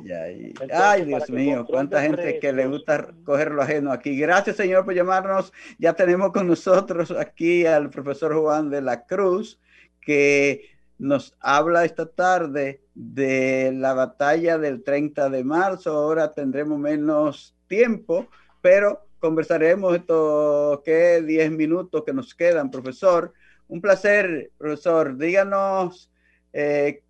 [0.74, 4.18] Ay, Dios mío, cuánta gente que le gusta coger lo ajeno aquí.
[4.18, 5.54] Gracias, señor, por llamarnos.
[5.78, 9.60] Ya tenemos con nosotros aquí al profesor Juan de la Cruz,
[10.02, 15.92] que nos habla esta tarde de la batalla del 30 de marzo.
[15.92, 18.28] Ahora tendremos menos tiempo,
[18.62, 23.34] pero conversaremos estos que 10 minutos que nos quedan, profesor.
[23.68, 25.18] Un placer, profesor.
[25.18, 26.10] Díganos
[26.54, 27.04] eh,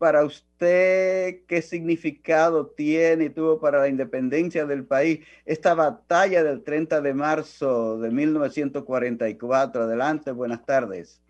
[0.00, 6.64] para usted qué significado tiene y tuvo para la independencia del país esta batalla del
[6.64, 9.82] 30 de marzo de 1944?
[9.82, 11.20] Adelante, buenas tardes.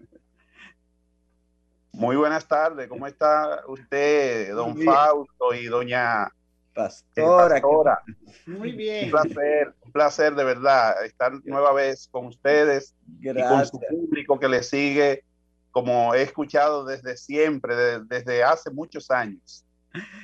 [1.90, 6.28] Muy buenas tardes, ¿cómo está usted, don Fausto y doña
[6.72, 8.00] Pastora?
[8.46, 9.06] Muy bien.
[9.06, 14.38] Un placer, un placer de verdad estar nueva vez con ustedes y con su público
[14.38, 15.24] que le sigue
[15.70, 19.64] como he escuchado desde siempre, desde hace muchos años.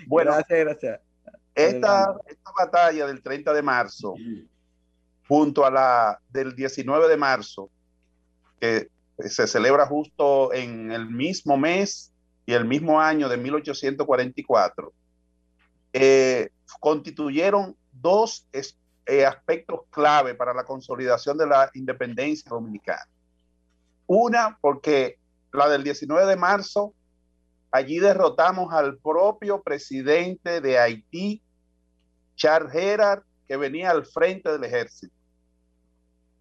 [0.06, 1.00] Bueno, gracias, gracias.
[1.54, 4.14] Esta, esta batalla del 30 de marzo,
[5.26, 7.70] junto a la del 19 de marzo,
[8.60, 12.12] que se celebra justo en el mismo mes
[12.44, 14.92] y el mismo año de 1844,
[15.92, 23.08] eh, constituyeron dos eh, aspectos clave para la consolidación de la independencia dominicana.
[24.06, 25.18] Una, porque
[25.56, 26.94] la del 19 de marzo,
[27.70, 31.42] allí derrotamos al propio presidente de Haití,
[32.36, 35.14] Charles Gerard, que venía al frente del ejército.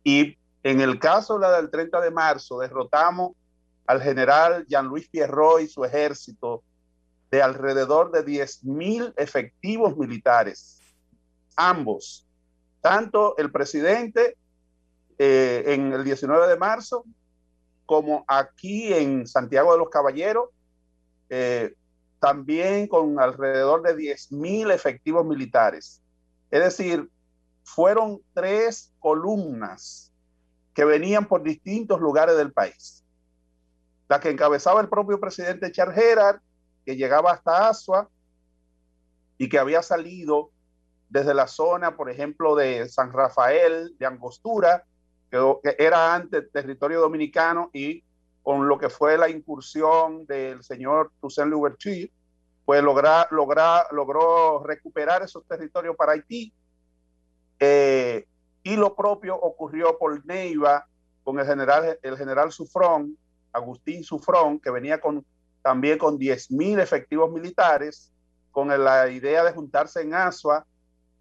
[0.04, 3.34] Y en el caso de la del 30 de marzo, derrotamos
[3.86, 6.64] al general Jean-Louis Pierrot y su ejército
[7.32, 10.82] de alrededor de 10.000 efectivos militares.
[11.56, 12.28] Ambos,
[12.82, 14.38] tanto el presidente
[15.18, 17.06] eh, en el 19 de marzo
[17.86, 20.50] como aquí en Santiago de los Caballeros,
[21.30, 21.74] eh,
[22.20, 26.02] también con alrededor de 10.000 efectivos militares.
[26.50, 27.10] Es decir,
[27.64, 30.12] fueron tres columnas
[30.74, 33.04] que venían por distintos lugares del país.
[34.08, 36.40] La que encabezaba el propio presidente Charles
[36.86, 38.10] que llegaba hasta Asua
[39.38, 40.52] y que había salido
[41.10, 44.86] desde la zona, por ejemplo, de San Rafael, de Angostura,
[45.64, 48.04] que, era antes territorio dominicano y
[48.44, 52.12] con lo que fue la incursión del señor Toussaint Louverture,
[52.64, 56.54] pues logra, logra, logró recuperar esos territorios para Haití.
[57.60, 58.26] Eh,
[58.64, 60.86] y lo propio ocurrió por Neiva
[61.24, 63.18] con el general, el general Sufrón,
[63.52, 65.26] Agustín Sufrón, que venía con,
[65.62, 68.12] también con 10.000 efectivos militares,
[68.52, 70.66] con la idea de juntarse en Asua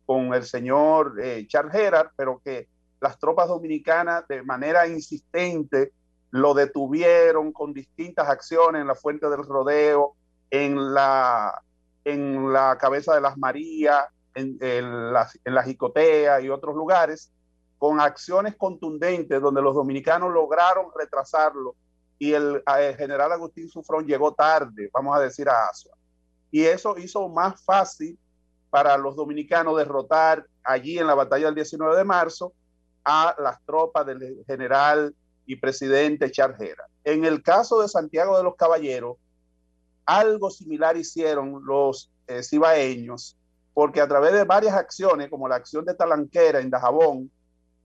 [0.07, 2.69] con el señor eh, Charles Gerard, pero que
[3.05, 5.93] las tropas dominicanas de manera insistente
[6.31, 10.15] lo detuvieron con distintas acciones en la Fuente del Rodeo,
[10.51, 11.63] en la,
[12.03, 14.59] en la Cabeza de las Marías, en,
[15.13, 17.31] la, en la Jicotea y otros lugares,
[17.77, 21.77] con acciones contundentes donde los dominicanos lograron retrasarlo
[22.19, 22.63] y el,
[22.97, 25.95] general Agustín Sufrón llegó tarde, vamos a decir, a Asua.
[26.51, 28.19] Y eso hizo más fácil
[28.71, 32.55] para los dominicanos derrotar allí en la batalla del 19 de marzo
[33.05, 35.15] a las tropas del general
[35.47, 36.89] y presidente Charjera.
[37.05, 39.17] En el caso de Santiago de los Caballeros,
[40.07, 43.37] algo similar hicieron los eh, cibaeños,
[43.75, 47.31] porque a través de varias acciones, como la acción de Talanquera en Dajabón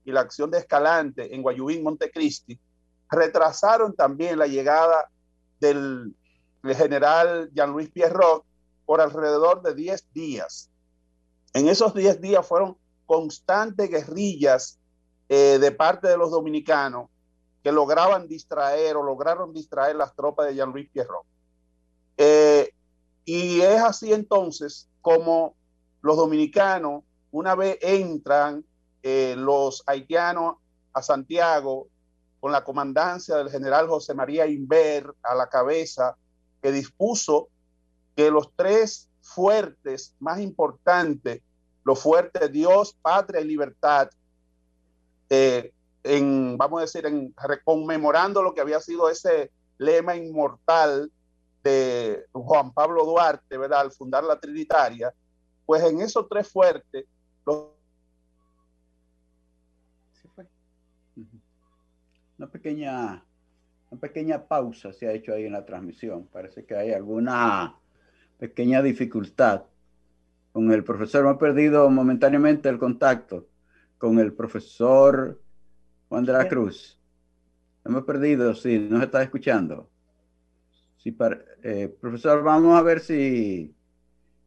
[0.04, 2.58] y la acción de Escalante en Guayubín, Montecristi,
[3.10, 5.10] retrasaron también la llegada
[5.58, 6.14] del,
[6.62, 8.44] general Jean-Louis Pierrot
[8.86, 10.70] por alrededor de 10 días.
[11.54, 14.79] En esos 10 días fueron constantes guerrillas
[15.32, 17.08] eh, de parte de los dominicanos
[17.62, 21.24] que lograban distraer o lograron distraer las tropas de Jean-Louis Pierrot.
[22.16, 22.74] Eh,
[23.24, 25.54] y es así entonces como
[26.02, 28.64] los dominicanos, una vez entran
[29.04, 30.56] eh, los haitianos
[30.92, 31.86] a Santiago
[32.40, 36.16] con la comandancia del general José María Inver a la cabeza,
[36.60, 37.50] que dispuso
[38.16, 41.40] que los tres fuertes más importantes,
[41.84, 44.10] los fuertes Dios, patria y libertad,
[45.30, 45.72] eh,
[46.02, 51.10] en, vamos a decir, en conmemorando lo que había sido ese lema inmortal
[51.62, 53.80] de Juan Pablo Duarte, ¿verdad?
[53.80, 55.12] Al fundar la Trinitaria,
[55.64, 57.06] pues en esos tres fuertes,
[62.38, 63.22] Una pequeña,
[63.90, 66.26] una pequeña pausa se ha hecho ahí en la transmisión.
[66.32, 67.76] Parece que hay alguna
[68.38, 69.64] pequeña dificultad
[70.52, 71.26] con el profesor.
[71.26, 73.49] Hemos perdido momentáneamente el contacto
[74.00, 75.38] con el profesor
[76.08, 76.98] Juan de la Cruz.
[77.84, 79.90] Hemos perdido, sí, nos está escuchando.
[80.96, 81.14] Sí,
[81.62, 83.74] eh, profesor, vamos a ver si,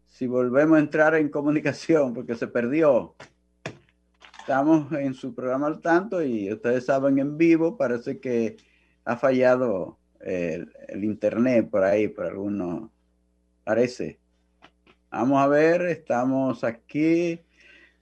[0.07, 3.13] si volvemos a entrar en comunicación, porque se perdió.
[4.39, 8.57] Estamos en su programa al tanto y ustedes saben en vivo, parece que
[9.05, 12.91] ha fallado el, el internet por ahí, por alguno,
[13.63, 14.19] parece.
[15.11, 17.39] Vamos a ver, estamos aquí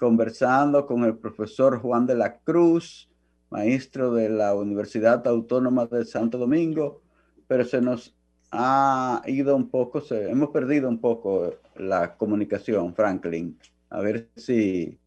[0.01, 3.07] conversando con el profesor Juan de la Cruz,
[3.51, 7.03] maestro de la Universidad Autónoma de Santo Domingo,
[7.45, 8.15] pero se nos
[8.51, 13.59] ha ido un poco, se, hemos perdido un poco la comunicación, Franklin.
[13.91, 14.97] A ver si,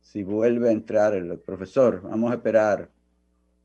[0.00, 2.00] si vuelve a entrar el profesor.
[2.00, 2.88] Vamos a esperar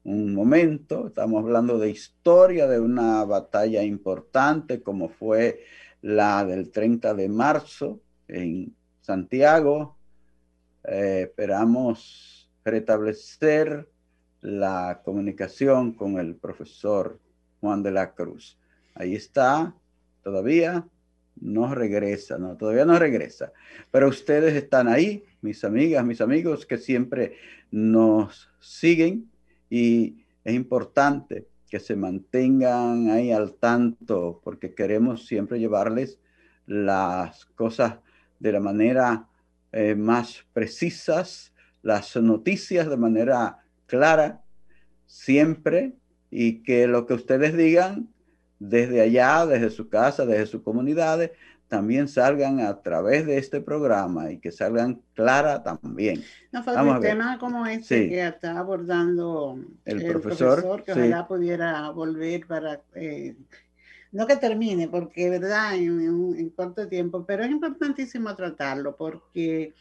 [0.03, 1.07] un momento.
[1.07, 5.64] Estamos hablando de historia de una batalla importante como fue
[6.01, 9.98] la del 30 de marzo en Santiago.
[10.91, 13.87] Eh, esperamos restablecer
[14.41, 17.19] la comunicación con el profesor
[17.61, 18.57] Juan de la Cruz.
[18.95, 19.75] Ahí está,
[20.23, 20.87] todavía.
[21.41, 23.53] no regresa, no, todavía no regresa.
[23.91, 27.37] Pero ustedes están ahí, mis amigas, mis amigos, que siempre
[27.69, 29.29] nos siguen
[29.69, 36.19] y es importante que se mantengan ahí al tanto porque queremos siempre llevarles
[36.65, 37.99] las cosas
[38.39, 39.29] de la manera
[39.72, 44.41] eh, más precisas, las noticias de manera clara,
[45.05, 45.93] siempre,
[46.32, 48.09] y que lo que ustedes digan
[48.59, 51.32] desde allá, desde su casa, desde sus comunidades,
[51.70, 56.24] también salgan a través de este programa y que salgan clara también.
[56.51, 62.47] No, Vamos un tema como este que está abordando el, profesor, que ojalá pudiera volver
[62.47, 63.36] para, eh,
[64.12, 69.74] no que termine, porque verdad, en, en, corto tiempo, pero es importantísimo tratarlo porque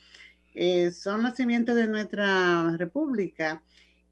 [0.55, 3.63] eh, son los cimientos de nuestra república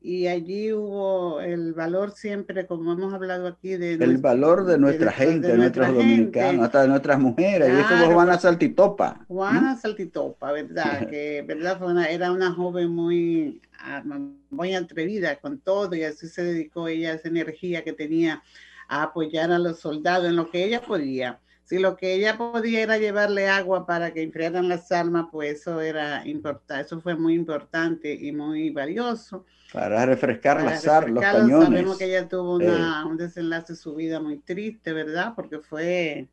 [0.01, 3.95] y allí hubo el valor siempre, como hemos hablado aquí, de...
[3.95, 8.15] El valor de nuestra gente, de, nuestros dominicanos, hasta de nuestras mujeres, y eso fue
[8.15, 9.25] Juana Saltitopa.
[9.27, 11.09] Juana Saltitopa, ¿verdad?
[11.11, 14.05] que verdad fue una, era una joven muy, ah,
[14.51, 18.45] muy atrevida con todo y así se dedicó ella a esa energía que tenía
[18.89, 21.41] a apoyar a los soldados en lo que ella podía.
[21.65, 25.81] Si lo que ella podía era llevarle agua para que enfriaran las almas, pues eso
[25.81, 29.45] era importante, eso fue muy importante y muy valioso.
[29.73, 31.69] Para refrescar las los cañones.
[31.69, 32.71] Sabemos que ella tuvo eh.
[33.05, 35.33] un desenlace de su vida muy triste, ¿verdad?
[35.35, 36.29] Porque fue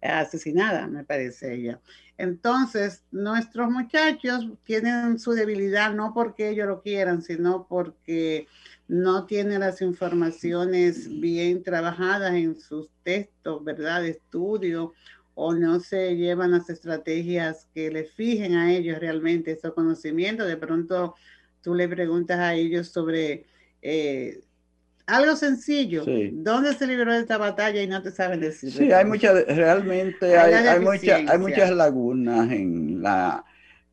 [0.00, 1.80] asesinada, me parece ella.
[2.16, 8.46] Entonces, nuestros muchachos tienen su debilidad no porque ellos lo quieran, sino porque
[8.88, 14.02] no tienen las informaciones bien trabajadas en sus textos, ¿verdad?
[14.02, 14.94] De estudio,
[15.34, 20.48] o no se llevan las estrategias que les fijen a ellos realmente esos conocimientos.
[20.48, 21.14] De pronto
[21.62, 23.44] tú le preguntas a ellos sobre
[23.82, 24.40] eh,
[25.06, 28.72] algo sencillo, ¿dónde se libró esta batalla y no te saben decir?
[28.72, 30.86] Sí, hay muchas, realmente hay, hay,
[31.26, 33.44] hay muchas lagunas en la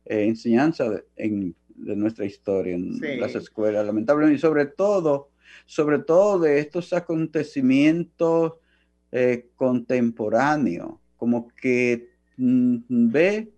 [0.04, 5.30] eh, enseñanza en de nuestra historia en las escuelas, lamentablemente, y sobre todo,
[5.64, 8.54] sobre todo de estos acontecimientos
[9.12, 13.52] eh, contemporáneos, como que mm, ve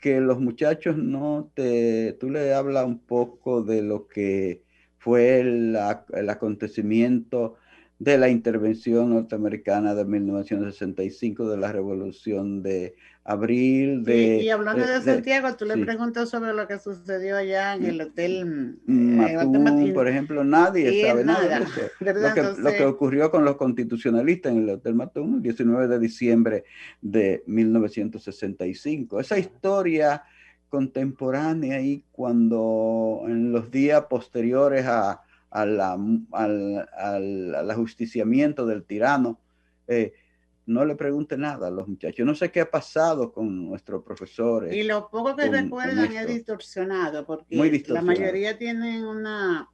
[0.00, 4.62] que los muchachos no te, tú le hablas un poco de lo que
[4.98, 5.76] fue el,
[6.12, 7.56] el acontecimiento
[7.98, 12.94] de la intervención norteamericana de 1965, de la revolución de
[13.28, 14.04] abril.
[14.04, 18.00] De, y hablando de, Santiago, tú le preguntas sobre lo que sucedió allá en el
[18.00, 22.56] hotel mm, eh, por ejemplo, nadie sabe nada, de eso.
[22.58, 26.64] Lo que, ocurrió con los constitucionalistas en el Hotel Matún el 19 de diciembre
[27.02, 29.20] de 1965.
[29.20, 30.22] Esa historia
[30.70, 35.80] contemporánea y cuando en los días posteriores a al,
[36.32, 39.38] al, ajusticiamiento del tirano,
[39.86, 40.12] eh,
[40.68, 42.26] no le pregunte nada a los muchachos.
[42.26, 44.74] No sé qué ha pasado con nuestros profesores.
[44.74, 49.66] Y lo poco que recuerdan es distorsionado, porque la mayoría tienen una,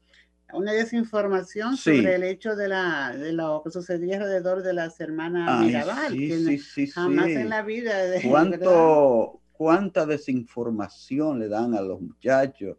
[0.53, 5.67] una desinformación sobre el hecho de, la, de lo que sucedía alrededor de las hermanas
[5.67, 6.13] Mirabal.
[6.13, 7.99] Sí, sí, jamás en la vida.
[8.07, 12.77] De, ¿Cuánto, ¿Cuánta desinformación le dan a los muchachos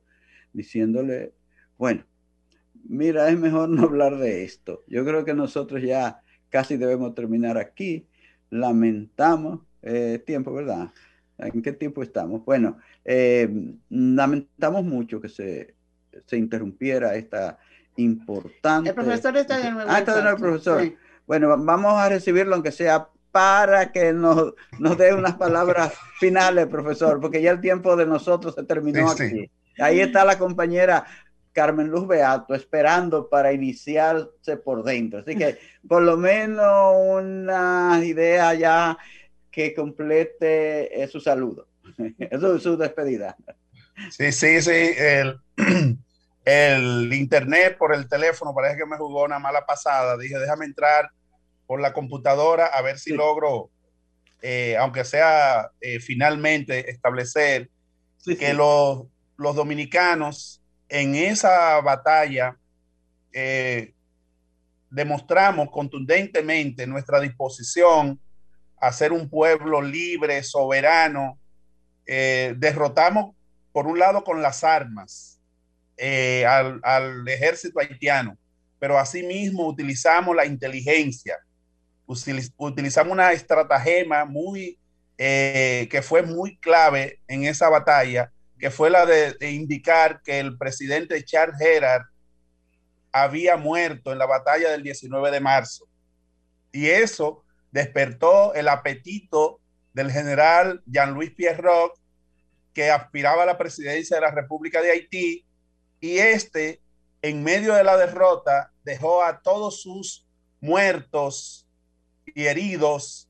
[0.54, 1.34] diciéndole,
[1.78, 2.06] bueno,
[2.86, 4.86] mira, es mejor no hablar de esto.
[4.88, 8.08] Yo creo que nosotros ya casi debemos terminar aquí.
[8.50, 10.90] Lamentamos eh, tiempo, ¿verdad?
[11.38, 12.44] ¿En qué tiempo estamos?
[12.46, 13.50] Bueno, eh,
[13.90, 15.76] lamentamos mucho que se,
[16.26, 17.58] se, interrumpiera esta
[17.98, 18.90] importante...
[18.90, 19.90] El profesor está de nuevo.
[19.92, 20.94] Ah, está de nuevo, profesor.
[21.28, 27.20] Bueno, vamos a recibirlo aunque sea para que nos, nos dé unas palabras finales, profesor,
[27.20, 29.52] porque ya el tiempo de nosotros se terminó aquí.
[29.78, 31.06] Ahí está la compañera
[31.56, 35.20] Carmen Luz Beato esperando para iniciarse por dentro.
[35.20, 38.98] Así que por lo menos una idea ya
[39.50, 41.68] que complete eh, su saludo,
[42.40, 43.38] su, su despedida.
[44.12, 44.94] Sí, sí, sí.
[44.98, 45.40] El,
[46.46, 50.18] el, internet por el teléfono parece que me jugó una mala pasada.
[50.18, 51.10] Dije, déjame entrar
[51.66, 53.70] por la computadora a ver si logro,
[54.42, 57.70] eh, aunque sea eh, finalmente, establecer
[58.40, 59.04] que Los,
[59.38, 62.58] los dominicanos en esa batalla
[63.34, 63.94] eh,
[64.90, 68.20] demostramos contundentemente nuestra disposición
[68.78, 71.40] a ser un pueblo libre, soberano.
[72.06, 73.36] Eh, derrotamos,
[73.72, 75.40] por un lado, con las armas
[75.98, 78.38] eh, al, ejército haitiano,
[78.80, 81.38] pero asimismo utilizamos la inteligencia,
[82.06, 84.78] utilizamos una estratagema muy,
[85.18, 88.32] que fue muy clave en esa batalla,
[88.66, 92.02] que fue la de, indicar que el presidente Charles Gerard
[93.12, 95.88] había muerto en la batalla del 19 de marzo.
[96.72, 99.60] Y eso despertó el apetito
[99.94, 101.92] del general Jean-Louis Pierrot,
[102.74, 105.46] que aspiraba a la presidencia de la República de Haití,
[106.00, 106.82] y este,
[107.22, 110.26] en medio de la derrota, dejó a todos sus
[110.60, 111.68] muertos
[112.26, 113.30] y heridos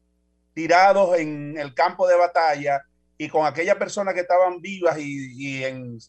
[0.53, 2.86] tirados en el campo de batalla
[3.18, 5.63] y con aquellas personas que estaban vivas y,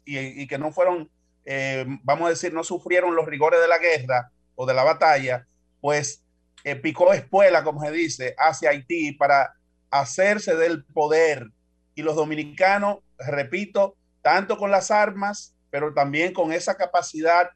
[0.04, 1.08] y, que no fueron,
[1.44, 5.46] eh, vamos a decir, no sufrieron los rigores de la guerra o de la batalla,
[5.80, 6.24] pues
[6.64, 9.54] eh, picó espuela, como se dice, hacia Haití para
[9.90, 11.46] hacerse del poder.
[11.94, 17.50] Y los dominicanos, repito, tanto con las armas, pero también con esa capacidad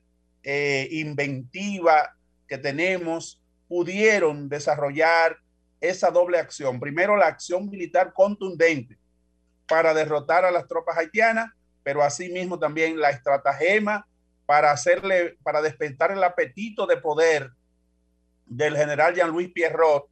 [0.44, 2.14] eh, inventiva
[2.46, 5.38] que tenemos, pudieron desarrollar
[5.80, 6.78] esa doble acción.
[6.78, 8.99] Primero, la acción militar contundente
[9.70, 11.48] para derrotar a las tropas haitianas,
[11.84, 14.04] pero asimismo también la estratagema
[14.44, 17.52] para hacerle, para despertar el apetito de poder
[18.46, 20.08] del general Jean-Louis Pierrot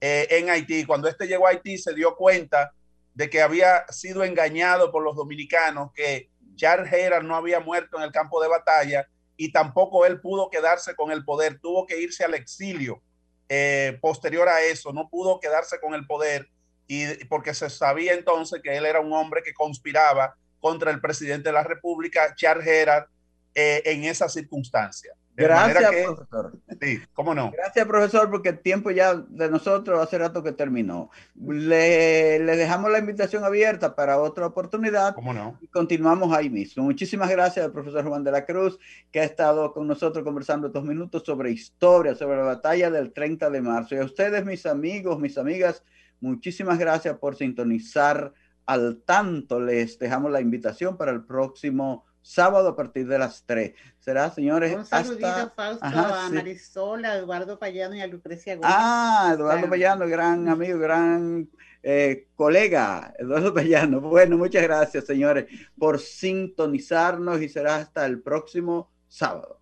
[0.00, 0.86] eh, en Haití.
[0.86, 2.72] Cuando este llegó a Haití se dio cuenta
[3.12, 8.02] de que había sido engañado por los dominicanos, que Charles Gerard no había muerto en
[8.02, 12.24] el campo de batalla y tampoco él pudo quedarse con el poder, tuvo que irse
[12.24, 13.02] al exilio
[13.50, 16.48] eh, posterior a eso, no pudo quedarse con el poder
[16.88, 21.48] y porque se sabía entonces que él era un hombre que conspiraba contra el presidente
[21.48, 23.06] de la República, Charles Gerard,
[23.54, 25.12] eh, en esa circunstancia.
[25.36, 26.52] Gracias, profesor.
[26.80, 27.50] Sí, cómo no.
[27.50, 31.10] Gracias, profesor, porque el tiempo ya de nosotros hace rato que terminó.
[31.34, 35.14] Le, le dejamos la invitación abierta para otra oportunidad.
[35.14, 35.58] ¿Cómo no?
[35.60, 36.84] Y continuamos ahí mismo.
[36.84, 38.78] Muchísimas gracias al profesor Juan de la Cruz,
[39.12, 43.50] que ha estado con nosotros conversando estos minutos sobre historia, sobre la batalla del 30
[43.50, 43.94] de marzo.
[43.94, 45.82] Y a ustedes, mis amigos, mis amigas,
[46.20, 48.32] muchísimas gracias por sintonizar
[48.66, 49.60] al tanto.
[49.60, 53.72] Les dejamos la invitación para el próximo sábado a partir de las 3.
[54.00, 54.74] Será, señores.
[54.74, 55.50] Un saludito, hasta...
[55.50, 58.70] Fausto, a Marisola, a Eduardo Payano y a Lucrecia Gómez.
[58.74, 61.48] Ah, Eduardo Payano, gran amigo, gran
[61.82, 64.00] eh, colega, Eduardo Payano.
[64.00, 65.46] Bueno, muchas gracias, señores,
[65.78, 69.60] por sintonizarnos y será hasta el próximo sábado.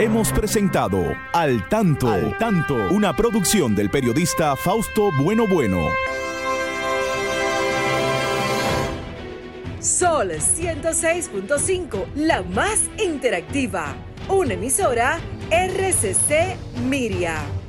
[0.00, 5.88] Hemos presentado Al Tanto, Al Tanto, una producción del periodista Fausto Bueno Bueno.
[9.78, 13.94] Sol 106.5, la más interactiva.
[14.30, 15.20] Una emisora
[15.50, 16.56] RCC
[16.88, 17.59] Miria.